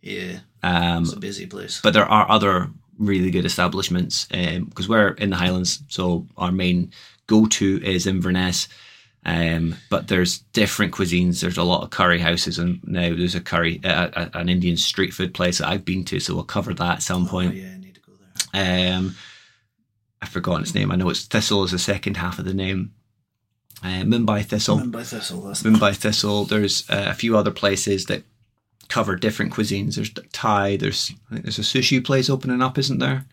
Yeah, 0.00 0.38
Um, 0.62 1.02
it's 1.04 1.12
a 1.12 1.20
busy 1.20 1.46
place. 1.46 1.80
but 1.80 1.92
there 1.92 2.04
are 2.04 2.30
other 2.30 2.68
really 2.98 3.30
good 3.30 3.44
establishments 3.44 4.26
because 4.26 4.88
we're 4.88 5.08
in 5.10 5.30
the 5.30 5.36
Highlands, 5.36 5.82
so 5.88 6.26
our 6.36 6.52
main 6.52 6.92
go-to 7.26 7.80
is 7.84 8.06
Inverness. 8.06 8.68
Um, 9.24 9.74
but 9.90 10.06
there's 10.06 10.38
different 10.52 10.94
cuisines. 10.94 11.40
There's 11.40 11.58
a 11.58 11.64
lot 11.64 11.82
of 11.82 11.90
curry 11.90 12.20
houses, 12.20 12.58
and 12.60 12.80
now 12.84 13.14
there's 13.14 13.34
a 13.34 13.40
curry, 13.40 13.80
uh, 13.84 14.08
uh, 14.14 14.28
an 14.34 14.48
Indian 14.48 14.76
street 14.76 15.12
food 15.12 15.34
place 15.34 15.58
that 15.58 15.68
I've 15.68 15.84
been 15.84 16.04
to. 16.04 16.20
So 16.20 16.34
we'll 16.34 16.44
cover 16.44 16.72
that 16.74 16.96
at 16.96 17.02
some 17.02 17.24
oh, 17.26 17.28
point. 17.28 17.54
yeah, 17.54 17.72
I 17.74 17.78
need 17.78 17.94
to 17.96 18.00
go 18.00 18.12
there. 18.20 18.30
Um, 18.56 19.14
I've 20.22 20.30
forgotten 20.30 20.62
its 20.62 20.74
name. 20.74 20.90
I 20.90 20.96
know 20.96 21.10
it's 21.10 21.26
Thistle 21.26 21.62
is 21.64 21.72
the 21.72 21.78
second 21.78 22.16
half 22.16 22.38
of 22.38 22.44
the 22.46 22.54
name. 22.54 22.92
Uh, 23.82 24.02
Mumbai 24.02 24.44
Thistle. 24.44 24.78
Mumbai 24.78 25.04
Thistle. 25.04 25.42
Mumbai 25.42 25.94
Thistle. 25.94 26.44
There's 26.44 26.88
uh, 26.88 27.04
a 27.08 27.14
few 27.14 27.36
other 27.36 27.50
places 27.50 28.06
that 28.06 28.22
cover 28.88 29.16
different 29.16 29.52
cuisines. 29.52 29.96
There's 29.96 30.10
Thai. 30.32 30.76
There's 30.76 31.12
I 31.30 31.34
think 31.34 31.44
there's 31.44 31.58
a 31.58 31.62
sushi 31.62 32.02
place 32.02 32.30
opening 32.30 32.62
up, 32.62 32.78
isn't 32.78 32.98
there? 32.98 33.26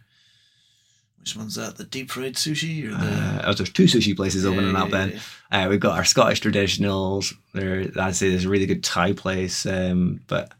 Which 1.20 1.38
one's 1.38 1.56
that? 1.56 1.78
The 1.78 1.86
deep 1.86 2.12
fried 2.12 2.34
sushi 2.36 2.86
or 2.86 2.90
the? 2.98 2.98
Uh, 2.98 3.42
oh, 3.46 3.54
there's 3.54 3.72
two 3.72 3.86
sushi 3.86 4.14
places 4.14 4.46
opening 4.46 4.74
Yeah, 4.74 4.84
up. 4.84 4.90
yeah, 4.90 4.98
Then 5.06 5.22
uh, 5.54 5.68
we've 5.70 5.80
got 5.80 5.98
our 5.98 6.04
Scottish 6.04 6.42
traditionals. 6.42 7.34
There, 7.54 7.90
I'd 7.98 8.16
say 8.18 8.30
there's 8.30 8.44
a 8.44 8.50
really 8.50 8.66
good 8.66 8.84
Thai 8.84 9.14
place, 9.14 9.66
um, 9.66 10.20
but 10.28 10.52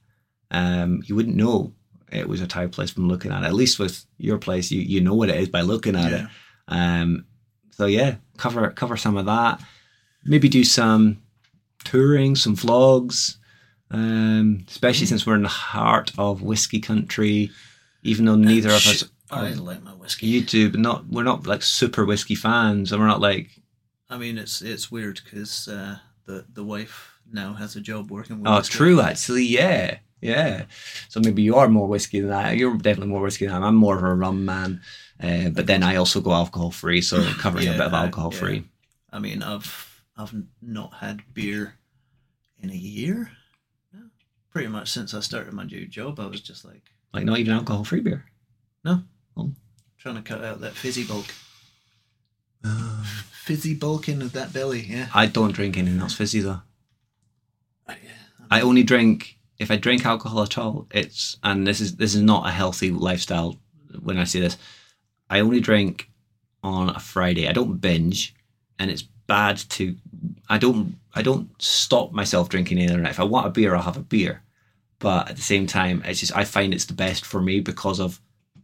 um, 0.52 1.04
you 1.06 1.16
wouldn't 1.16 1.36
know 1.36 1.74
it 2.14 2.28
was 2.28 2.42
a 2.42 2.48
Thai 2.48 2.68
place 2.68 2.92
from 2.92 3.08
looking 3.08 3.32
at 3.32 3.44
it. 3.44 3.48
At 3.48 3.54
least 3.54 3.80
with 3.80 4.06
your 4.18 4.38
place, 4.38 4.72
you 4.72 4.82
you 4.82 5.02
know 5.02 5.14
what 5.14 5.30
it 5.30 5.38
is 5.38 5.50
by 5.50 5.62
looking 5.62 5.96
at 5.96 6.12
it. 6.12 6.26
Um, 6.68 7.26
so 7.72 7.86
yeah, 7.86 8.16
cover 8.38 8.70
cover 8.72 8.98
some 8.98 9.18
of 9.18 9.26
that. 9.26 9.62
Maybe 10.26 10.48
do 10.50 10.64
some 10.64 11.22
touring, 11.84 12.36
some 12.36 12.56
vlogs. 12.56 13.38
Um, 13.92 14.66
especially 14.68 15.06
since 15.06 15.26
we're 15.26 15.36
in 15.36 15.44
the 15.44 15.50
heart 15.50 16.12
of 16.18 16.42
whiskey 16.42 16.80
country, 16.80 17.52
even 18.02 18.26
though 18.26 18.36
neither 18.36 18.70
of 18.70 18.76
us 18.76 19.04
I 19.30 19.50
like 19.54 19.84
my 19.84 19.92
whiskey. 19.92 20.42
YouTube, 20.42 20.76
not 20.76 21.08
we're 21.08 21.24
not 21.24 21.46
like 21.46 21.62
super 21.62 22.06
whiskey 22.06 22.36
fans, 22.36 22.92
and 22.92 23.02
we're 23.02 23.08
not 23.08 23.22
like 23.22 23.50
I 24.10 24.18
mean, 24.18 24.38
it's 24.38 24.62
it's 24.62 24.92
weird 24.92 25.20
because 25.24 25.68
uh, 25.68 25.98
the 26.26 26.46
the 26.54 26.64
wife 26.64 27.20
now 27.32 27.54
has 27.54 27.76
a 27.76 27.82
job 27.82 28.12
working 28.12 28.40
with. 28.40 28.48
oh, 28.48 28.62
true 28.62 29.02
actually, 29.02 29.46
yeah, 29.46 29.98
yeah. 30.24 30.66
So 31.10 31.20
maybe 31.20 31.42
you 31.42 31.56
are 31.56 31.68
more 31.68 31.88
whiskey 31.88 32.20
than 32.22 32.32
I. 32.32 32.54
You're 32.54 32.76
definitely 32.78 33.08
more 33.08 33.22
whiskey 33.22 33.46
than 33.46 33.54
I 33.56 33.58
am. 33.58 33.64
I'm 33.64 33.76
more 33.76 33.98
of 33.98 34.04
a 34.04 34.14
rum 34.14 34.46
man, 34.46 34.82
uh, 35.22 35.50
but 35.50 35.68
then 35.68 35.84
I 35.84 35.96
also 35.98 36.22
go 36.22 36.32
alcohol 36.32 36.72
free, 36.72 37.02
so 37.02 37.24
covering 37.40 37.68
a 37.68 37.72
bit 37.72 37.82
of 37.82 37.94
I- 37.94 38.06
alcohol 38.06 38.32
yeah. 38.34 38.40
free. 38.40 38.64
I 39.12 39.20
mean, 39.20 39.44
I've 39.44 40.02
I've 40.18 40.34
not 40.62 40.96
had 40.96 41.22
beer 41.34 41.76
in 42.60 42.70
a 42.70 42.76
year. 42.76 43.32
No, 43.94 44.02
pretty 44.50 44.68
much 44.70 44.90
since 44.90 45.14
I 45.14 45.20
started 45.20 45.54
my 45.54 45.66
new 45.66 45.86
job, 45.88 46.20
I 46.20 46.26
was 46.26 46.42
just 46.42 46.66
like 46.66 46.84
Like 47.14 47.26
not 47.26 47.38
even 47.40 47.54
alcohol 47.54 47.84
free 47.84 48.02
beer. 48.02 48.26
No. 48.84 49.04
Trying 49.98 50.16
to 50.16 50.22
cut 50.22 50.44
out 50.44 50.60
that 50.60 50.74
fizzy 50.74 51.06
bulk. 51.06 51.28
Fizzy 53.46 53.74
bulking 53.74 54.22
of 54.22 54.34
that 54.34 54.52
belly, 54.52 54.82
yeah. 54.82 55.08
I 55.14 55.28
don't 55.28 55.54
drink 55.54 55.78
anything 55.78 56.00
else 56.00 56.14
fizzy 56.14 56.42
though. 56.42 56.62
I, 57.88 57.98
I 58.52 58.62
only 58.62 58.84
drink 58.84 59.38
if 59.60 59.72
I 59.72 59.78
drink 59.78 60.06
alcohol 60.06 60.44
at 60.44 60.58
all. 60.58 60.88
It's 60.92 61.38
and 61.44 61.66
this 61.66 61.80
is 61.80 61.96
this 61.96 62.16
is 62.16 62.22
not 62.22 62.48
a 62.48 62.52
healthy 62.52 62.92
lifestyle. 62.92 63.58
When 64.02 64.18
I 64.18 64.24
say 64.24 64.40
this, 64.40 64.58
I 65.30 65.40
only 65.40 65.60
drink 65.60 66.10
on 66.64 66.90
a 66.90 67.00
Friday. 67.00 67.48
I 67.48 67.54
don't 67.54 67.80
binge, 67.80 68.36
and 68.80 68.90
it's 68.90 69.04
bad 69.04 69.58
to. 69.58 69.96
I 70.50 70.58
don't. 70.58 70.98
I 71.16 71.22
don't 71.22 71.50
stop 71.62 72.12
myself 72.12 72.50
drinking 72.50 72.80
any 72.80 72.90
other 72.92 73.02
night. 73.02 73.12
If 73.12 73.20
I 73.20 73.24
want 73.24 73.48
a 73.48 73.52
beer, 73.52 73.76
I'll 73.76 73.84
have 73.84 73.98
a 73.98 74.02
beer. 74.02 74.44
But 75.00 75.30
at 75.30 75.36
the 75.36 75.42
same 75.42 75.68
time, 75.68 76.02
it's 76.06 76.22
just 76.22 76.36
I 76.36 76.44
find 76.44 76.74
it's 76.74 76.86
the 76.86 76.94
best 76.94 77.26
for 77.26 77.42
me 77.42 77.60
because 77.60 78.00
of 78.00 78.20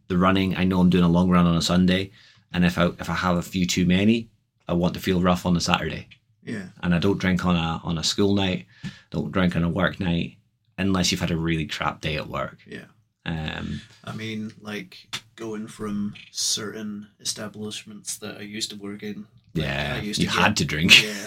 the 0.08 0.18
running. 0.18 0.56
I 0.56 0.64
know 0.64 0.80
I'm 0.80 0.90
doing 0.90 1.04
a 1.04 1.08
long 1.08 1.30
run 1.30 1.46
on 1.46 1.56
a 1.56 1.62
Sunday, 1.62 2.10
and 2.52 2.64
if 2.64 2.78
I 2.78 2.86
if 2.98 3.08
I 3.08 3.14
have 3.14 3.36
a 3.36 3.42
few 3.42 3.66
too 3.66 3.86
many, 3.86 4.30
I 4.66 4.72
want 4.72 4.94
to 4.94 5.00
feel 5.00 5.20
rough 5.20 5.46
on 5.46 5.56
a 5.56 5.60
Saturday 5.60 6.08
yeah. 6.44 6.66
and 6.82 6.94
I 6.94 6.98
don't 6.98 7.18
drink 7.18 7.44
on 7.44 7.56
a 7.56 7.80
on 7.84 7.98
a 7.98 8.04
school 8.04 8.34
night, 8.34 8.66
don't 9.10 9.32
drink 9.32 9.56
on 9.56 9.64
a 9.64 9.68
work 9.68 10.00
night, 10.00 10.36
unless 10.80 11.10
you've 11.10 11.20
had 11.20 11.30
a 11.30 11.36
really 11.36 11.66
crap 11.66 12.00
day 12.00 12.16
at 12.16 12.28
work. 12.28 12.58
Yeah. 12.66 12.86
Um, 13.26 13.80
I 14.04 14.12
mean, 14.14 14.52
like 14.60 14.96
going 15.36 15.66
from 15.68 16.14
certain 16.30 17.08
establishments 17.20 18.18
that 18.18 18.38
I 18.38 18.42
used 18.42 18.70
to 18.70 18.76
work 18.76 19.02
in. 19.02 19.26
like, 19.54 19.64
yeah, 19.64 19.94
I 19.96 20.00
you 20.00 20.08
used 20.08 20.20
to 20.22 20.28
had 20.28 20.48
get, 20.50 20.56
to 20.58 20.64
drink. 20.64 21.02
Yeah, 21.04 21.26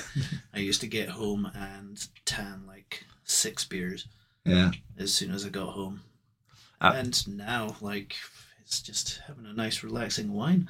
I 0.53 0.59
used 0.59 0.81
to 0.81 0.87
get 0.87 1.09
home 1.09 1.49
and 1.55 2.05
tan 2.25 2.63
like 2.67 3.03
six 3.23 3.63
beers 3.63 4.07
Yeah, 4.45 4.71
as 4.97 5.13
soon 5.13 5.31
as 5.31 5.45
I 5.45 5.49
got 5.49 5.69
home, 5.73 6.01
Uh, 6.81 6.93
and 6.95 7.27
now 7.37 7.75
like 7.81 8.15
it's 8.65 8.81
just 8.81 9.21
having 9.27 9.45
a 9.45 9.53
nice 9.53 9.83
relaxing 9.83 10.33
wine. 10.33 10.67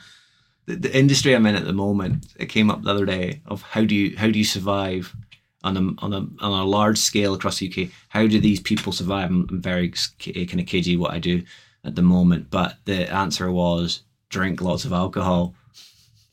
the, 0.66 0.76
the 0.76 0.98
industry 0.98 1.34
I'm 1.36 1.46
in 1.46 1.56
at 1.56 1.66
the 1.66 1.74
moment, 1.74 2.26
it 2.38 2.48
came 2.48 2.70
up 2.70 2.84
the 2.84 2.92
other 2.92 3.06
day 3.06 3.42
of 3.46 3.62
how 3.62 3.84
do 3.86 3.96
you 3.96 4.18
how 4.18 4.30
do 4.30 4.38
you 4.38 4.46
survive 4.46 5.16
on 5.64 5.78
a 5.78 6.04
on 6.06 6.14
a 6.14 6.44
on 6.44 6.60
a 6.60 6.66
large 6.66 6.98
scale 6.98 7.34
across 7.34 7.60
the 7.60 7.70
UK? 7.72 7.90
How 8.10 8.28
do 8.28 8.40
these 8.40 8.60
people 8.60 8.92
survive? 8.92 9.30
I'm, 9.30 9.48
I'm 9.50 9.62
very 9.62 9.94
kind 10.20 10.60
of 10.60 10.68
cagey 10.68 10.98
what 10.98 11.12
I 11.12 11.20
do 11.20 11.44
at 11.84 11.96
the 11.96 12.02
moment, 12.02 12.50
but 12.50 12.78
the 12.86 13.12
answer 13.14 13.52
was 13.52 14.02
drink 14.30 14.62
lots 14.62 14.86
of 14.86 14.94
alcohol. 14.94 15.54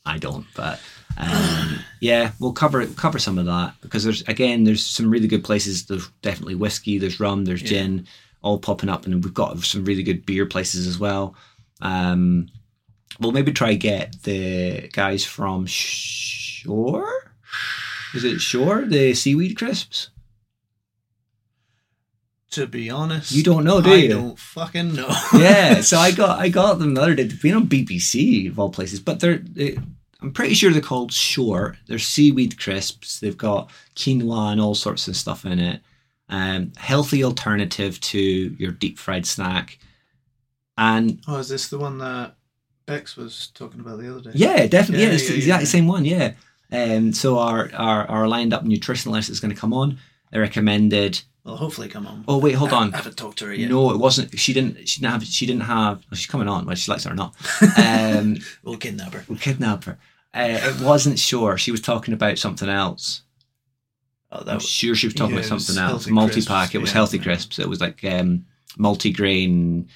I 0.06 0.18
don't, 0.18 0.46
but 0.56 0.80
um, 1.18 1.78
yeah, 2.00 2.32
we'll 2.40 2.52
cover 2.52 2.86
cover 2.86 3.18
some 3.18 3.38
of 3.38 3.46
that 3.46 3.74
because 3.82 4.04
there's 4.04 4.22
again 4.22 4.64
there's 4.64 4.84
some 4.84 5.10
really 5.10 5.28
good 5.28 5.44
places. 5.44 5.86
There's 5.86 6.08
definitely 6.22 6.54
whiskey, 6.54 6.98
there's 6.98 7.20
rum, 7.20 7.44
there's 7.44 7.62
Yeah. 7.62 7.68
gin, 7.68 8.06
all 8.42 8.58
popping 8.58 8.88
up, 8.88 9.06
and 9.06 9.22
we've 9.22 9.34
got 9.34 9.58
some 9.60 9.84
really 9.84 10.02
good 10.02 10.24
beer 10.26 10.46
places 10.46 10.86
as 10.86 10.98
well. 10.98 11.34
Um, 11.82 12.48
we'll 13.20 13.32
maybe 13.32 13.52
try 13.52 13.74
get 13.74 14.22
the 14.22 14.88
guys 14.92 15.24
from 15.24 15.66
Shore. 15.66 17.19
Is 18.14 18.25
it 18.25 18.40
Shore? 18.40 18.85
The 18.87 19.14
seaweed 19.14 19.57
crisps. 19.57 20.11
To 22.53 22.66
be 22.66 22.90
honest, 22.90 23.31
You 23.31 23.44
don't 23.44 23.62
know, 23.62 23.81
do 23.81 23.92
I 23.92 23.96
you? 23.96 24.09
don't 24.09 24.38
fucking 24.38 24.94
know. 24.94 25.09
yeah, 25.38 25.81
so 25.83 25.99
I 25.99 26.11
got 26.23 26.40
I 26.40 26.49
got 26.49 26.81
them 26.81 26.94
the 26.94 27.03
other 27.03 27.14
day. 27.14 27.23
They've 27.23 27.40
been 27.42 27.55
on 27.55 27.68
BBC 27.68 28.51
of 28.51 28.59
all 28.59 28.70
places, 28.70 28.99
but 28.99 29.20
they're 29.20 29.38
they, 29.38 29.79
I'm 30.20 30.33
pretty 30.33 30.55
sure 30.55 30.73
they're 30.73 30.83
called 30.83 31.12
Shore. 31.12 31.77
They're 31.87 32.01
seaweed 32.01 32.59
crisps. 32.59 33.20
They've 33.20 33.37
got 33.38 33.70
quinoa 33.94 34.51
and 34.51 34.61
all 34.61 34.75
sorts 34.75 35.07
of 35.07 35.16
stuff 35.16 35.44
in 35.44 35.61
it. 35.61 35.81
Um, 36.29 36.73
healthy 36.77 37.23
alternative 37.23 38.01
to 38.01 38.18
your 38.20 38.73
deep 38.73 38.99
fried 38.99 39.27
snack. 39.27 39.79
And 40.77 41.20
oh, 41.29 41.37
is 41.38 41.49
this 41.51 41.68
the 41.68 41.79
one 41.79 41.99
that 41.99 42.35
Bex 42.85 43.16
was 43.16 43.53
talking 43.55 43.79
about 43.81 44.01
the 44.01 44.11
other 44.11 44.23
day? 44.23 44.31
yeah, 44.35 44.66
definitely, 44.66 45.05
yeah, 45.05 45.11
Yeah, 45.11 45.14
it's 45.14 45.27
the 45.29 45.35
yeah, 45.35 45.38
exact 45.38 45.62
yeah. 45.62 45.68
same 45.68 45.87
one. 45.87 46.05
Yeah. 46.05 46.33
Um, 46.72 47.12
so 47.12 47.38
our, 47.38 47.70
our 47.74 48.06
our 48.06 48.28
lined 48.28 48.54
up 48.54 48.64
nutritionalist 48.64 49.30
is 49.30 49.40
going 49.40 49.52
to 49.54 49.61
come 49.61 49.72
on. 49.72 49.98
They 50.30 50.38
recommended. 50.38 51.22
Well, 51.44 51.56
hopefully, 51.56 51.88
come 51.88 52.06
on. 52.06 52.24
Oh 52.28 52.38
wait, 52.38 52.52
hold 52.52 52.72
I, 52.72 52.76
on. 52.76 52.94
I 52.94 52.98
haven't 52.98 53.16
talked 53.16 53.38
to 53.38 53.46
her 53.46 53.54
yet. 53.54 53.70
No, 53.70 53.90
it 53.90 53.96
wasn't. 53.98 54.38
She 54.38 54.52
didn't. 54.52 54.88
She 54.88 55.00
didn't 55.00 55.12
have. 55.12 55.24
She 55.24 55.46
didn't 55.46 55.62
have. 55.62 55.98
Well, 56.11 56.16
she's 56.16 56.26
coming 56.26 56.48
on, 56.48 56.66
whether 56.66 56.76
she 56.76 56.90
likes 56.90 57.06
it 57.06 57.12
or 57.12 57.14
not. 57.14 57.35
Um, 57.78 58.37
We'll 58.62 58.76
kidnap 58.76 59.14
her. 59.14 59.24
We'll 59.28 59.38
kidnap 59.38 59.85
her. 59.85 59.98
Uh, 60.33 60.59
it 60.62 60.80
wasn't 60.80 61.18
sure. 61.18 61.59
She 61.59 61.72
was 61.72 61.80
talking 61.80 62.14
about 62.14 62.38
something 62.38 62.68
else. 62.68 63.22
Oh, 64.30 64.44
that 64.44 64.50
I'm 64.50 64.56
was, 64.56 64.68
sure 64.68 64.94
she 64.94 65.06
was 65.06 65.14
talking 65.14 65.35
Yeah, 65.35 65.40
about 65.40 65.59
something 65.59 65.83
else. 65.83 66.06
Multi 66.06 66.42
pack. 66.42 66.74
It 66.74 66.78
was 66.78 66.90
yeah. 66.90 66.94
healthy 66.94 67.18
crisps. 67.18 67.59
It 67.59 67.68
was 67.68 67.80
like 67.80 68.04
um, 68.04 68.44
multi 68.78 69.12
grain 69.12 69.88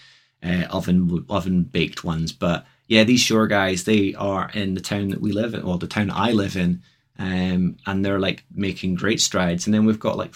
uh, 0.42 0.64
oven 0.70 1.24
oven 1.28 1.62
baked 1.62 2.02
ones. 2.02 2.32
But 2.32 2.66
yeah, 2.86 3.04
these 3.04 3.20
shore 3.20 3.46
guys, 3.46 3.84
they 3.84 4.14
are 4.14 4.50
in 4.52 4.74
the 4.74 4.80
town 4.80 5.08
that 5.08 5.20
we 5.20 5.32
live 5.32 5.54
in, 5.54 5.62
or 5.62 5.78
the 5.78 5.86
town 5.86 6.10
I 6.10 6.32
live 6.32 6.56
in, 6.56 6.82
um, 7.18 7.76
and 7.86 8.04
they're 8.04 8.20
like 8.20 8.44
making 8.54 8.96
great 8.96 9.20
strides. 9.20 9.66
And 9.66 9.72
then 9.74 9.84
we've 9.84 10.00
got 10.00 10.18
like 10.18 10.34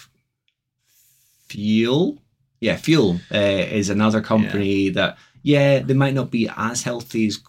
Fuel. 1.49 2.17
Yeah, 2.61 2.75
Fuel 2.75 3.19
uh, 3.33 3.37
is 3.37 3.89
another 3.89 4.21
company 4.21 4.89
that 4.89 5.17
yeah 5.41 5.79
they 5.79 5.93
might 5.93 6.13
not 6.13 6.29
be 6.31 6.49
as 6.57 6.83
healthy 6.83 7.27
as 7.27 7.39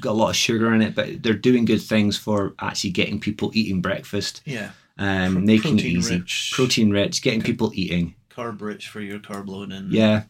got 0.00 0.10
a 0.10 0.12
lot 0.12 0.30
of 0.30 0.36
sugar 0.36 0.74
in 0.74 0.82
it, 0.82 0.94
but 0.94 1.22
they're 1.22 1.32
doing 1.34 1.64
good 1.64 1.80
things 1.80 2.18
for 2.18 2.54
actually 2.58 2.90
getting 2.90 3.20
people 3.20 3.50
eating 3.54 3.80
breakfast, 3.80 4.42
yeah, 4.44 4.72
um, 4.98 5.34
Pro- 5.34 5.42
making 5.42 5.78
it 5.78 5.84
easy, 5.84 6.16
rich. 6.16 6.50
protein 6.54 6.90
rich, 6.90 7.22
getting 7.22 7.40
people 7.40 7.70
eating. 7.74 8.14
carb 8.30 8.60
rich 8.60 8.88
for 8.88 9.00
your 9.00 9.18
carb 9.20 9.46
load 9.46 9.70
and 9.72 9.92
Yeah, 9.92 10.24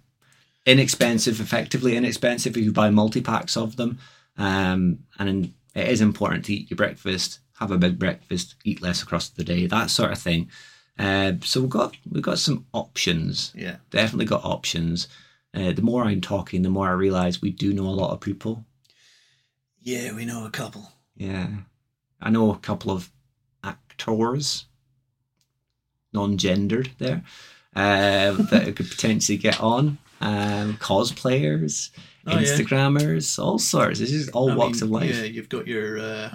inexpensive, 0.66 1.40
effectively 1.40 1.96
inexpensive 1.96 2.56
if 2.56 2.64
you 2.64 2.72
buy 2.72 2.90
multi 2.90 3.20
packs 3.20 3.56
of 3.56 3.76
them. 3.76 3.98
Um, 4.36 5.00
and 5.18 5.52
it 5.74 5.88
is 5.88 6.00
important 6.00 6.44
to 6.46 6.54
eat 6.54 6.70
your 6.70 6.76
breakfast, 6.76 7.40
have 7.58 7.70
a 7.70 7.78
big 7.78 7.98
breakfast, 7.98 8.54
eat 8.64 8.80
less 8.82 9.02
across 9.02 9.28
the 9.28 9.44
day, 9.44 9.66
that 9.66 9.90
sort 9.90 10.12
of 10.12 10.18
thing. 10.18 10.50
Uh, 10.98 11.32
so 11.42 11.60
we've 11.60 11.70
got 11.70 11.96
we've 12.10 12.22
got 12.22 12.38
some 12.38 12.66
options. 12.72 13.52
yeah, 13.54 13.76
Definitely 13.90 14.26
got 14.26 14.44
options. 14.44 15.08
Uh, 15.54 15.72
the 15.72 15.82
more 15.82 16.04
I'm 16.04 16.20
talking, 16.20 16.62
the 16.62 16.70
more 16.70 16.88
I 16.88 16.92
realise 16.92 17.42
we 17.42 17.50
do 17.50 17.72
know 17.72 17.84
a 17.86 17.90
lot 18.00 18.12
of 18.12 18.20
people. 18.20 18.64
yeah. 19.82 20.12
We 20.14 20.24
know 20.24 20.46
a 20.46 20.50
couple. 20.50 20.90
Yeah. 21.16 21.48
I 22.20 22.30
know 22.30 22.52
a 22.52 22.58
couple 22.58 22.90
of 22.90 23.10
actors, 23.64 24.66
non 26.12 26.38
gendered 26.38 26.90
there, 26.98 27.22
um, 27.74 28.46
that 28.50 28.72
could 28.76 28.88
potentially 28.90 29.36
get 29.38 29.60
on. 29.60 29.98
Um, 30.22 30.74
cosplayers, 30.78 31.90
Oh, 32.24 32.38
yeah. 32.38 32.42
Instagrammers, 32.42 33.42
all 33.42 33.58
sorts. 33.58 33.98
This 33.98 34.12
is 34.12 34.28
all 34.28 34.52
I 34.52 34.54
walks 34.54 34.80
mean, 34.80 34.84
of 34.84 34.90
life. 34.90 35.16
Yeah, 35.16 35.24
you've 35.24 35.48
got 35.48 35.66
your 35.66 35.98
uh, 35.98 36.34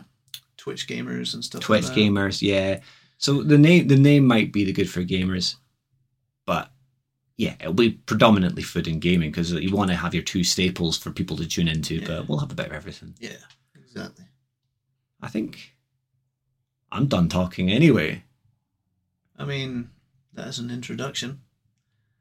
Twitch 0.58 0.86
gamers 0.88 1.34
and 1.34 1.44
stuff. 1.44 1.62
Twitch 1.62 1.86
like 1.86 1.96
that. 1.96 2.00
gamers, 2.00 2.42
yeah. 2.42 2.82
So 3.18 3.42
the 3.42 3.58
name 3.58 3.88
the 3.88 3.96
name 3.96 4.28
might 4.28 4.52
be 4.52 4.66
the 4.66 4.74
good 4.74 4.90
for 4.90 5.02
gamers, 5.04 5.56
but 6.46 6.70
yeah, 7.38 7.56
it'll 7.62 7.72
be 7.74 7.92
predominantly 7.92 8.64
food 8.64 8.88
and 8.88 9.00
gaming 9.00 9.32
because 9.32 9.54
you 9.54 9.74
want 9.74 9.90
to 9.92 9.96
have 9.96 10.14
your 10.14 10.24
two 10.24 10.44
staples 10.44 10.98
for 10.98 11.12
people 11.12 11.38
to 11.38 11.48
tune 11.48 11.70
into. 11.70 11.96
Yeah. 11.96 12.08
But 12.08 12.28
we'll 12.28 12.40
have 12.40 12.52
a 12.52 12.56
bit 12.56 12.66
of 12.68 12.74
everything. 12.74 13.16
Yeah, 13.20 13.38
exactly. 13.76 14.26
I 15.22 15.30
think 15.30 15.74
I'm 16.92 17.08
done 17.08 17.30
talking 17.30 17.72
anyway. 17.72 18.24
I 19.38 19.46
mean, 19.46 19.90
that's 20.34 20.58
an 20.58 20.70
introduction. 20.70 21.42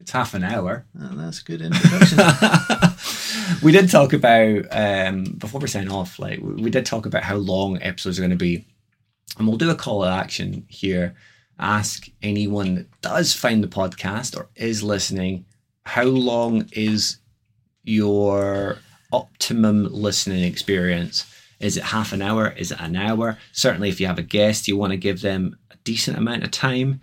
It's 0.00 0.10
half 0.10 0.34
an 0.34 0.44
hour. 0.44 0.86
Uh, 1.00 1.14
that's 1.14 1.40
a 1.40 1.44
good 1.44 1.62
introduction. 1.62 2.18
we 3.62 3.72
did 3.72 3.90
talk 3.90 4.12
about 4.12 4.66
um, 4.70 5.24
before 5.38 5.60
we 5.60 5.68
sign 5.68 5.88
off. 5.88 6.18
Like 6.18 6.40
we 6.40 6.54
we 6.62 6.70
did 6.70 6.86
talk 6.86 7.06
about 7.06 7.24
how 7.24 7.36
long 7.36 7.82
episodes 7.82 8.18
are 8.18 8.22
going 8.22 8.30
to 8.30 8.36
be, 8.36 8.66
and 9.38 9.48
we'll 9.48 9.56
do 9.56 9.70
a 9.70 9.74
call 9.74 10.02
to 10.02 10.08
action 10.08 10.66
here. 10.68 11.14
Ask 11.58 12.08
anyone 12.22 12.74
that 12.74 13.00
does 13.00 13.34
find 13.34 13.64
the 13.64 13.68
podcast 13.68 14.36
or 14.36 14.50
is 14.56 14.82
listening, 14.82 15.46
how 15.84 16.04
long 16.04 16.68
is 16.72 17.18
your 17.84 18.76
optimum 19.12 19.88
listening 19.90 20.44
experience? 20.44 21.24
Is 21.58 21.78
it 21.78 21.84
half 21.84 22.12
an 22.12 22.20
hour? 22.20 22.50
Is 22.50 22.72
it 22.72 22.80
an 22.80 22.96
hour? 22.96 23.38
Certainly, 23.52 23.88
if 23.88 24.00
you 24.00 24.06
have 24.06 24.18
a 24.18 24.22
guest, 24.22 24.68
you 24.68 24.76
want 24.76 24.90
to 24.90 24.98
give 24.98 25.22
them 25.22 25.56
a 25.70 25.76
decent 25.84 26.18
amount 26.18 26.44
of 26.44 26.50
time. 26.50 27.00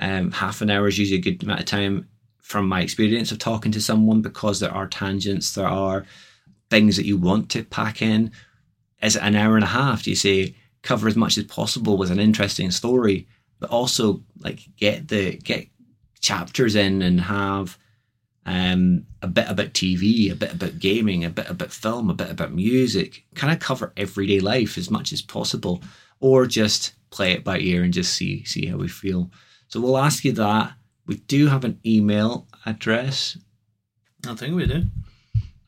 Um, 0.00 0.32
half 0.32 0.60
an 0.60 0.70
hour 0.70 0.88
is 0.88 0.98
usually 0.98 1.20
a 1.20 1.22
good 1.22 1.42
amount 1.44 1.60
of 1.60 1.66
time 1.66 2.08
from 2.52 2.68
my 2.68 2.82
experience 2.82 3.32
of 3.32 3.38
talking 3.38 3.72
to 3.72 3.80
someone 3.80 4.20
because 4.20 4.60
there 4.60 4.70
are 4.70 4.86
tangents, 4.86 5.54
there 5.54 5.66
are 5.66 6.04
things 6.68 6.96
that 6.98 7.06
you 7.06 7.16
want 7.16 7.50
to 7.50 7.64
pack 7.64 8.02
in. 8.02 8.30
Is 9.02 9.16
it 9.16 9.22
an 9.22 9.34
hour 9.34 9.56
and 9.56 9.64
a 9.64 9.68
half? 9.68 10.02
Do 10.02 10.10
you 10.10 10.16
say 10.16 10.54
cover 10.82 11.08
as 11.08 11.16
much 11.16 11.38
as 11.38 11.44
possible 11.44 11.96
with 11.96 12.10
an 12.10 12.20
interesting 12.20 12.70
story, 12.70 13.26
but 13.58 13.70
also 13.70 14.22
like 14.40 14.60
get 14.76 15.08
the 15.08 15.38
get 15.38 15.66
chapters 16.20 16.76
in 16.76 17.00
and 17.00 17.22
have 17.22 17.78
um, 18.44 19.06
a 19.22 19.28
bit 19.28 19.48
about 19.48 19.72
TV, 19.72 20.30
a 20.30 20.36
bit 20.36 20.52
about 20.52 20.78
gaming, 20.78 21.24
a 21.24 21.30
bit 21.30 21.48
about 21.48 21.72
film, 21.72 22.10
a 22.10 22.14
bit 22.14 22.30
about 22.30 22.52
music, 22.52 23.24
kind 23.34 23.52
of 23.52 23.60
cover 23.60 23.94
everyday 23.96 24.40
life 24.40 24.76
as 24.76 24.90
much 24.90 25.12
as 25.12 25.22
possible. 25.22 25.82
or 26.20 26.46
just 26.46 26.92
play 27.10 27.32
it 27.32 27.44
by 27.44 27.58
ear 27.58 27.82
and 27.82 27.94
just 27.94 28.14
see 28.14 28.44
see 28.44 28.66
how 28.66 28.76
we 28.76 28.88
feel. 28.88 29.30
So 29.68 29.80
we'll 29.80 29.96
ask 29.96 30.22
you 30.22 30.32
that. 30.32 30.74
We 31.06 31.16
do 31.16 31.48
have 31.48 31.64
an 31.64 31.80
email 31.84 32.46
address. 32.64 33.36
I 34.26 34.34
think 34.34 34.54
we 34.54 34.66
do. 34.66 34.84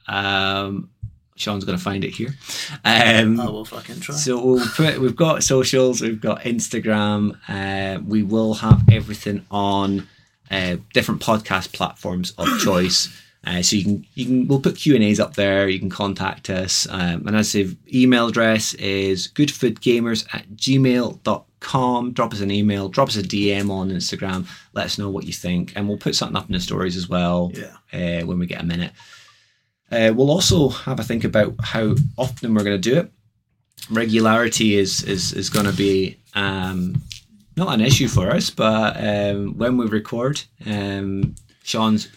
Um, 0.06 0.90
Sean's 1.36 1.64
going 1.64 1.76
to 1.76 1.82
find 1.82 2.04
it 2.04 2.10
here. 2.10 2.34
Um, 2.84 3.40
I 3.40 3.46
will 3.46 3.64
fucking 3.64 4.00
try. 4.00 4.14
so 4.14 4.44
we'll 4.44 4.66
put, 4.68 4.98
we've 4.98 5.16
got 5.16 5.42
socials, 5.42 6.00
we've 6.00 6.20
got 6.20 6.42
Instagram. 6.42 7.36
Uh, 7.48 8.00
we 8.06 8.22
will 8.22 8.54
have 8.54 8.82
everything 8.90 9.44
on 9.50 10.06
uh, 10.50 10.76
different 10.92 11.20
podcast 11.20 11.72
platforms 11.72 12.32
of 12.38 12.46
choice. 12.60 13.08
Uh, 13.46 13.62
so 13.62 13.76
you 13.76 13.85
can 13.85 14.07
you 14.14 14.24
can 14.24 14.48
we'll 14.48 14.61
put 14.61 14.76
Q 14.76 14.94
and 14.94 15.04
A's 15.04 15.20
up 15.20 15.35
there. 15.35 15.68
You 15.68 15.78
can 15.78 15.90
contact 15.90 16.48
us, 16.48 16.87
um, 16.90 17.26
and 17.26 17.37
as 17.37 17.54
I 17.54 17.64
say, 17.64 17.76
email 17.92 18.28
address 18.28 18.74
is 18.74 19.28
goodfoodgamers 19.28 20.26
at 20.35 20.48
gmail.com. 20.50 22.12
Drop 22.12 22.33
us 22.33 22.40
an 22.40 22.50
email, 22.50 22.88
drop 22.88 23.09
us 23.09 23.16
a 23.16 23.22
DM 23.22 23.70
on 23.70 23.90
Instagram. 23.90 24.46
Let 24.72 24.87
us 24.87 24.98
know 24.98 25.11
what 25.11 25.24
you 25.24 25.33
think, 25.33 25.72
and 25.76 25.87
we'll 25.87 25.98
put 25.98 26.14
something 26.14 26.37
up 26.37 26.46
in 26.46 26.52
the 26.52 26.61
stories 26.61 26.96
as 26.96 27.09
well 27.09 27.52
yeah. 27.54 28.20
uh, 28.22 28.26
when 28.26 28.38
we 28.38 28.46
get 28.46 28.62
a 28.62 28.66
minute. 28.66 28.92
Uh, 29.90 30.12
we'll 30.14 30.30
also 30.30 30.70
have 30.70 30.98
a 30.98 31.04
think 31.04 31.24
about 31.24 31.54
how 31.62 31.94
often 32.16 32.54
we're 32.54 32.64
going 32.64 32.80
to 32.80 32.90
do 32.90 32.98
it. 32.98 33.12
Regularity 33.90 34.76
is 34.76 35.02
is 35.02 35.35
is 35.35 35.50
going 35.50 35.66
to 35.66 35.76
be 35.76 36.18
um, 36.35 37.02
not 37.57 37.74
an 37.74 37.83
issue 37.83 38.09
for 38.09 38.30
us, 38.30 38.48
but 38.48 38.96
um, 38.96 39.59
when 39.59 39.76
we 39.76 39.87
record, 39.87 40.40
um, 40.66 41.35
Sean's 41.62 42.09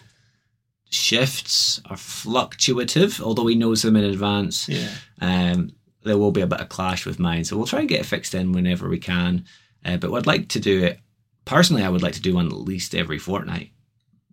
shifts 0.90 1.80
are 1.86 1.96
fluctuative, 1.96 3.20
although 3.20 3.46
he 3.46 3.54
knows 3.54 3.82
them 3.82 3.96
in 3.96 4.04
advance. 4.04 4.68
Yeah. 4.68 4.90
Um, 5.20 5.72
there 6.04 6.18
will 6.18 6.32
be 6.32 6.40
a 6.40 6.46
bit 6.46 6.60
of 6.60 6.68
clash 6.68 7.04
with 7.06 7.18
mine, 7.18 7.44
so 7.44 7.56
we'll 7.56 7.66
try 7.66 7.80
and 7.80 7.88
get 7.88 8.00
it 8.00 8.06
fixed 8.06 8.34
in 8.34 8.52
whenever 8.52 8.88
we 8.88 8.98
can. 8.98 9.44
Uh, 9.84 9.96
but 9.96 10.12
I'd 10.12 10.26
like 10.26 10.48
to 10.48 10.60
do 10.60 10.82
it 10.84 11.00
personally. 11.44 11.82
I 11.82 11.88
would 11.88 12.02
like 12.02 12.14
to 12.14 12.22
do 12.22 12.34
one 12.34 12.46
at 12.46 12.52
least 12.52 12.94
every 12.94 13.18
fortnight. 13.18 13.70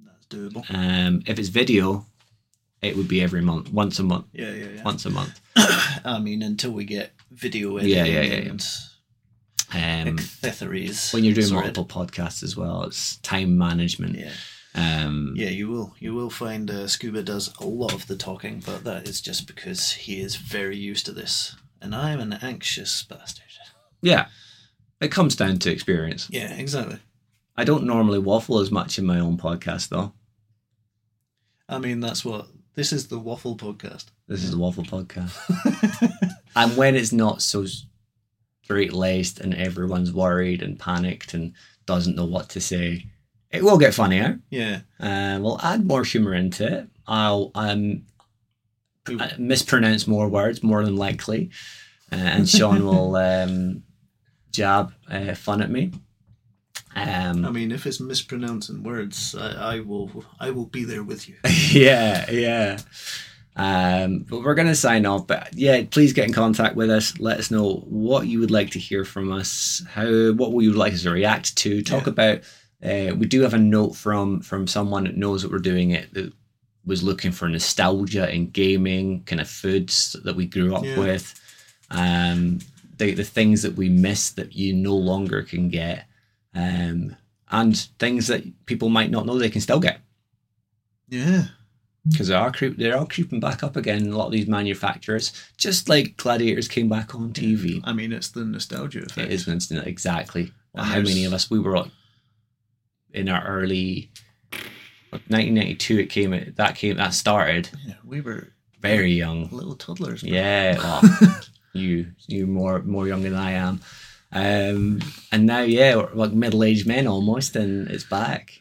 That's 0.03 0.25
doable. 0.27 0.63
Um, 0.73 1.21
if 1.25 1.39
it's 1.39 1.49
video, 1.49 2.05
it 2.81 2.95
would 2.95 3.07
be 3.07 3.21
every 3.21 3.41
month, 3.41 3.71
once 3.71 3.99
a 3.99 4.03
month, 4.03 4.25
Yeah, 4.33 4.51
yeah, 4.51 4.67
yeah. 4.75 4.83
once 4.83 5.05
a 5.05 5.09
month. 5.09 5.39
I 6.05 6.19
mean, 6.19 6.41
until 6.43 6.71
we 6.71 6.85
get 6.85 7.11
video 7.31 7.77
editing 7.77 7.97
Yeah, 7.97 8.05
yeah, 8.05 8.21
yeah, 8.21 8.35
yeah. 8.35 8.51
and 9.73 10.09
Um, 10.09 10.19
accessories. 10.19 11.11
when 11.11 11.23
you're 11.23 11.33
doing 11.33 11.51
multiple 11.53 11.85
podcasts 11.85 12.43
as 12.43 12.55
well, 12.55 12.83
it's 12.83 13.17
time 13.17 13.57
management. 13.57 14.17
Yeah, 14.17 14.31
Um, 14.75 15.33
yeah, 15.37 15.49
you 15.49 15.69
will. 15.69 15.95
You 15.99 16.13
will 16.13 16.29
find 16.29 16.69
uh, 16.69 16.87
Scuba 16.87 17.23
does 17.23 17.53
a 17.59 17.65
lot 17.65 17.93
of 17.93 18.07
the 18.07 18.17
talking, 18.17 18.61
but 18.65 18.83
that 18.83 19.07
is 19.07 19.21
just 19.21 19.47
because 19.47 19.91
he 19.93 20.19
is 20.19 20.35
very 20.35 20.75
used 20.77 21.05
to 21.05 21.13
this, 21.13 21.55
and 21.81 21.95
I'm 21.95 22.19
an 22.19 22.33
anxious 22.41 23.03
bastard. 23.03 23.45
yeah, 24.01 24.27
it 24.99 25.11
comes 25.11 25.35
down 25.35 25.59
to 25.59 25.71
experience. 25.71 26.27
Yeah, 26.29 26.53
exactly. 26.53 26.99
I 27.55 27.63
don't 27.63 27.85
normally 27.85 28.19
waffle 28.19 28.59
as 28.59 28.69
much 28.69 28.99
in 28.99 29.05
my 29.05 29.19
own 29.19 29.37
podcast, 29.37 29.87
though. 29.89 30.11
I 31.69 31.79
mean, 31.79 32.01
that's 32.01 32.25
what 32.25 32.47
this 32.75 32.91
is 32.91 33.07
the 33.07 33.17
Waffle 33.17 33.55
Podcast. 33.55 34.05
This 34.27 34.43
is 34.43 34.51
the 34.51 34.57
waffle 34.57 34.83
podcast, 34.83 35.33
and 36.55 36.75
when 36.75 36.95
it's 36.95 37.13
not 37.13 37.41
so 37.41 37.65
straight 38.63 38.91
laced 38.93 39.39
and 39.39 39.53
everyone's 39.53 40.11
worried 40.11 40.61
and 40.61 40.77
panicked 40.79 41.33
and 41.33 41.53
doesn't 41.85 42.15
know 42.15 42.25
what 42.25 42.49
to 42.49 42.59
say, 42.59 43.05
it 43.51 43.63
will 43.63 43.77
get 43.77 43.93
funnier. 43.93 44.39
Yeah, 44.49 44.81
Uh, 44.99 45.39
we'll 45.41 45.59
add 45.61 45.85
more 45.85 46.03
humor 46.03 46.33
into 46.33 46.65
it. 46.79 46.87
I'll 47.07 47.51
um, 47.55 48.03
uh, 49.07 49.29
mispronounce 49.37 50.07
more 50.07 50.27
words, 50.27 50.63
more 50.63 50.83
than 50.83 50.95
likely, 50.95 51.51
uh, 52.11 52.15
and 52.15 52.49
Sean 52.49 52.85
will 52.85 53.15
um, 53.31 53.83
jab 54.51 54.93
uh, 55.09 55.35
fun 55.35 55.61
at 55.61 55.69
me. 55.69 55.91
Um, 56.95 57.45
I 57.45 57.49
mean, 57.51 57.71
if 57.73 57.85
it's 57.85 57.99
mispronouncing 57.99 58.81
words, 58.83 59.35
I, 59.37 59.75
I 59.75 59.79
will. 59.81 60.23
I 60.39 60.51
will 60.51 60.65
be 60.67 60.85
there 60.85 61.03
with 61.03 61.27
you. 61.27 61.35
yeah, 61.71 62.29
yeah. 62.31 62.77
Um, 63.57 64.19
but 64.29 64.41
we're 64.43 64.55
going 64.55 64.67
to 64.69 64.75
sign 64.75 65.05
off. 65.05 65.27
But 65.27 65.49
yeah, 65.53 65.83
please 65.89 66.13
get 66.13 66.27
in 66.27 66.33
contact 66.33 66.75
with 66.75 66.89
us. 66.89 67.19
Let 67.19 67.37
us 67.39 67.51
know 67.51 67.83
what 67.87 68.27
you 68.27 68.39
would 68.39 68.51
like 68.51 68.71
to 68.71 68.79
hear 68.79 69.03
from 69.05 69.31
us. 69.31 69.83
How 69.89 70.31
what 70.33 70.53
we 70.53 70.63
you 70.65 70.73
like 70.73 70.93
us 70.93 71.03
to 71.03 71.11
react 71.11 71.55
to. 71.57 71.81
Talk 71.83 72.05
Yeah. 72.05 72.09
about. 72.11 72.39
Uh, 72.85 73.15
we 73.15 73.25
do 73.25 73.41
have 73.41 73.53
a 73.53 73.57
note 73.57 73.95
from 73.95 74.41
from 74.41 74.67
someone 74.67 75.05
that 75.05 75.17
knows 75.17 75.41
that 75.41 75.51
we're 75.51 75.59
doing 75.59 75.91
it. 75.91 76.13
That 76.13 76.31
was 76.85 77.01
looking 77.01 77.31
for 77.31 77.49
nostalgia 77.49 78.31
in 78.33 78.49
gaming, 78.51 79.23
kind 79.23 79.41
of 79.41 79.49
foods 79.49 80.15
that 80.23 80.35
we 80.35 80.45
grew 80.45 80.75
up 80.75 80.83
Yeah. 80.85 80.99
with, 80.99 81.33
um, 81.89 82.59
the 82.97 83.13
the 83.15 83.23
things 83.23 83.61
that 83.63 83.75
we 83.75 83.89
miss 83.89 84.29
that 84.31 84.55
you 84.55 84.73
no 84.73 84.95
longer 84.95 85.41
can 85.41 85.69
get, 85.69 86.05
um, 86.53 87.15
and 87.49 87.75
things 87.99 88.27
that 88.27 88.43
people 88.67 88.89
might 88.89 89.09
not 89.11 89.25
know 89.25 89.37
they 89.37 89.49
can 89.49 89.61
still 89.61 89.79
get 89.79 90.01
Yeah, 91.09 91.45
because 92.07 92.27
they 92.27 92.35
are 92.35 92.51
creep, 92.51 92.77
they're 92.77 92.97
all 92.97 93.07
creeping 93.07 93.39
back 93.39 93.63
up 93.63 93.75
again. 93.75 94.07
A 94.11 94.17
lot 94.17 94.27
of 94.27 94.31
these 94.31 94.47
manufacturers, 94.47 95.33
just 95.57 95.89
like 95.89 96.17
Gladiators 96.17 96.67
came 96.67 96.87
back 96.89 97.15
on 97.15 97.33
TV. 97.33 97.81
I 97.83 97.93
mean, 97.93 98.13
it's 98.13 98.29
the 98.29 98.45
nostalgia 98.45 99.03
effect. 99.03 99.31
It 99.31 99.33
is 99.33 99.71
exactly. 99.71 100.51
How 100.75 101.01
many 101.01 101.25
of 101.25 101.33
us 101.33 101.49
we 101.49 101.59
were 101.59 101.77
in 103.15 103.29
our 103.29 103.43
early 103.45 104.09
1992? 105.11 105.99
It 105.99 106.09
came 106.09 106.53
that 106.55 106.75
came 106.75 106.97
that 106.97 107.13
started 107.13 107.69
Yeah, 107.85 107.95
we 108.03 108.21
were 108.21 108.51
very 108.79 109.11
young. 109.13 109.49
little 109.51 109.75
toddlers. 109.75 110.23
man. 110.23 110.33
Yeah, 110.33 110.77
well, 111.21 111.41
you 111.73 112.07
you 112.27 112.45
more 112.47 112.81
more 112.83 113.07
younger 113.07 113.29
than 113.29 113.39
I 113.39 113.51
am, 113.51 113.81
um, 114.31 115.01
and 115.31 115.45
now 115.45 115.61
yeah, 115.61 115.95
we're 115.95 116.13
like 116.13 116.31
middle 116.33 116.63
aged 116.63 116.85
men 116.87 117.07
almost, 117.07 117.55
and 117.55 117.87
it's 117.89 118.03
back. 118.03 118.59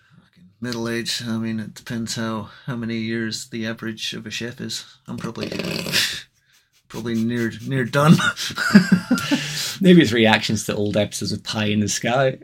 Middle 0.61 0.89
age. 0.89 1.23
I 1.27 1.37
mean, 1.37 1.61
it 1.61 1.75
depends 1.75 2.15
how 2.17 2.49
how 2.67 2.77
many 2.77 2.97
years 2.97 3.49
the 3.49 3.67
average 3.67 4.15
of 4.15 4.27
a 4.27 4.31
chef 4.31 4.61
is. 4.61 4.85
I'm 5.07 5.19
probably 5.19 5.51
probably 6.89 7.15
near 7.17 7.53
near 7.67 7.85
done. 7.85 8.15
Maybe 9.81 10.01
it's 10.01 10.13
reactions 10.13 10.65
to 10.65 10.75
old 10.75 10.97
episodes 10.97 11.33
of 11.33 11.43
Pie 11.45 11.67
in 11.67 11.81
the 11.81 11.89
Sky. 11.89 12.39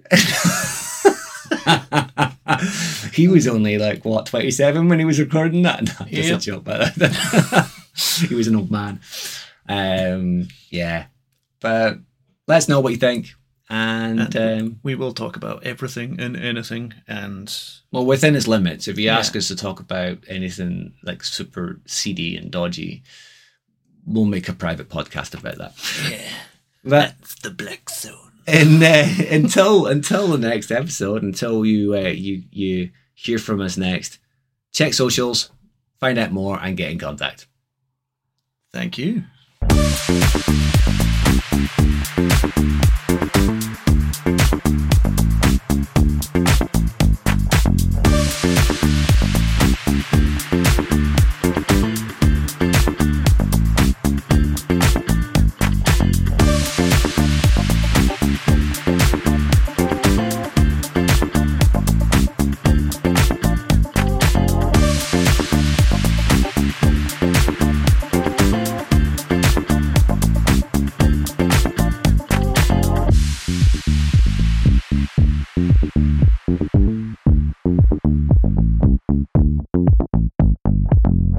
he 3.13 3.29
was 3.29 3.47
only 3.47 3.79
like 3.79 4.05
what 4.05 4.27
twenty 4.27 4.51
seven 4.51 4.89
when 4.89 4.99
he 4.99 5.05
was 5.05 5.21
recording 5.21 5.63
that. 5.63 5.81
No, 6.01 6.07
just 6.07 6.31
a 6.31 6.39
joke, 6.39 6.65
but 6.65 6.89
he 8.29 8.35
was 8.35 8.47
an 8.49 8.57
old 8.57 8.71
man. 8.71 9.01
Um, 9.69 10.49
yeah, 10.71 11.07
but 11.61 11.99
let 12.47 12.57
us 12.59 12.69
know 12.69 12.81
what 12.81 12.93
you 12.93 12.99
think, 12.99 13.35
and 13.69 14.35
um, 14.37 14.81
we 14.83 14.95
will 14.95 15.13
talk 15.13 15.37
about 15.37 15.65
everything 15.65 16.19
and 16.21 16.37
anything, 16.37 16.95
and 17.07 17.55
well, 17.93 18.05
within 18.07 18.35
its 18.35 18.49
limits. 18.49 18.89
If 18.89 18.99
you 18.99 19.09
ask 19.11 19.35
Yeah. 19.35 19.39
us 19.39 19.49
to 19.49 19.57
talk 19.57 19.79
about 19.81 20.19
anything 20.29 20.95
like 21.03 21.23
super 21.23 21.81
seedy 21.87 22.37
and 22.37 22.51
dodgy, 22.51 23.03
we'll 24.07 24.25
make 24.25 24.49
a 24.49 24.53
private 24.53 24.89
podcast 24.89 25.39
about 25.39 25.59
that. 25.59 25.75
yeah, 26.11 26.33
But 26.83 26.91
that's 27.21 27.35
the 27.41 27.51
black 27.51 27.91
zone. 27.91 28.30
And 28.47 28.83
uh, 28.83 29.07
until 29.31 29.87
until 29.87 30.29
the 30.29 30.39
next 30.39 30.71
episode, 30.71 31.23
until 31.23 31.65
you 31.65 31.95
uh, 31.95 32.09
you 32.09 32.45
you 32.51 32.91
hear 33.15 33.39
from 33.39 33.61
us 33.61 33.77
next, 33.77 34.19
check 34.73 34.95
socials, 34.95 35.51
find 35.99 36.19
out 36.19 36.33
more, 36.33 36.59
and 36.61 36.77
get 36.77 36.91
in 36.91 36.99
contact. 36.99 37.47
Thank 38.73 38.99
you. 38.99 39.25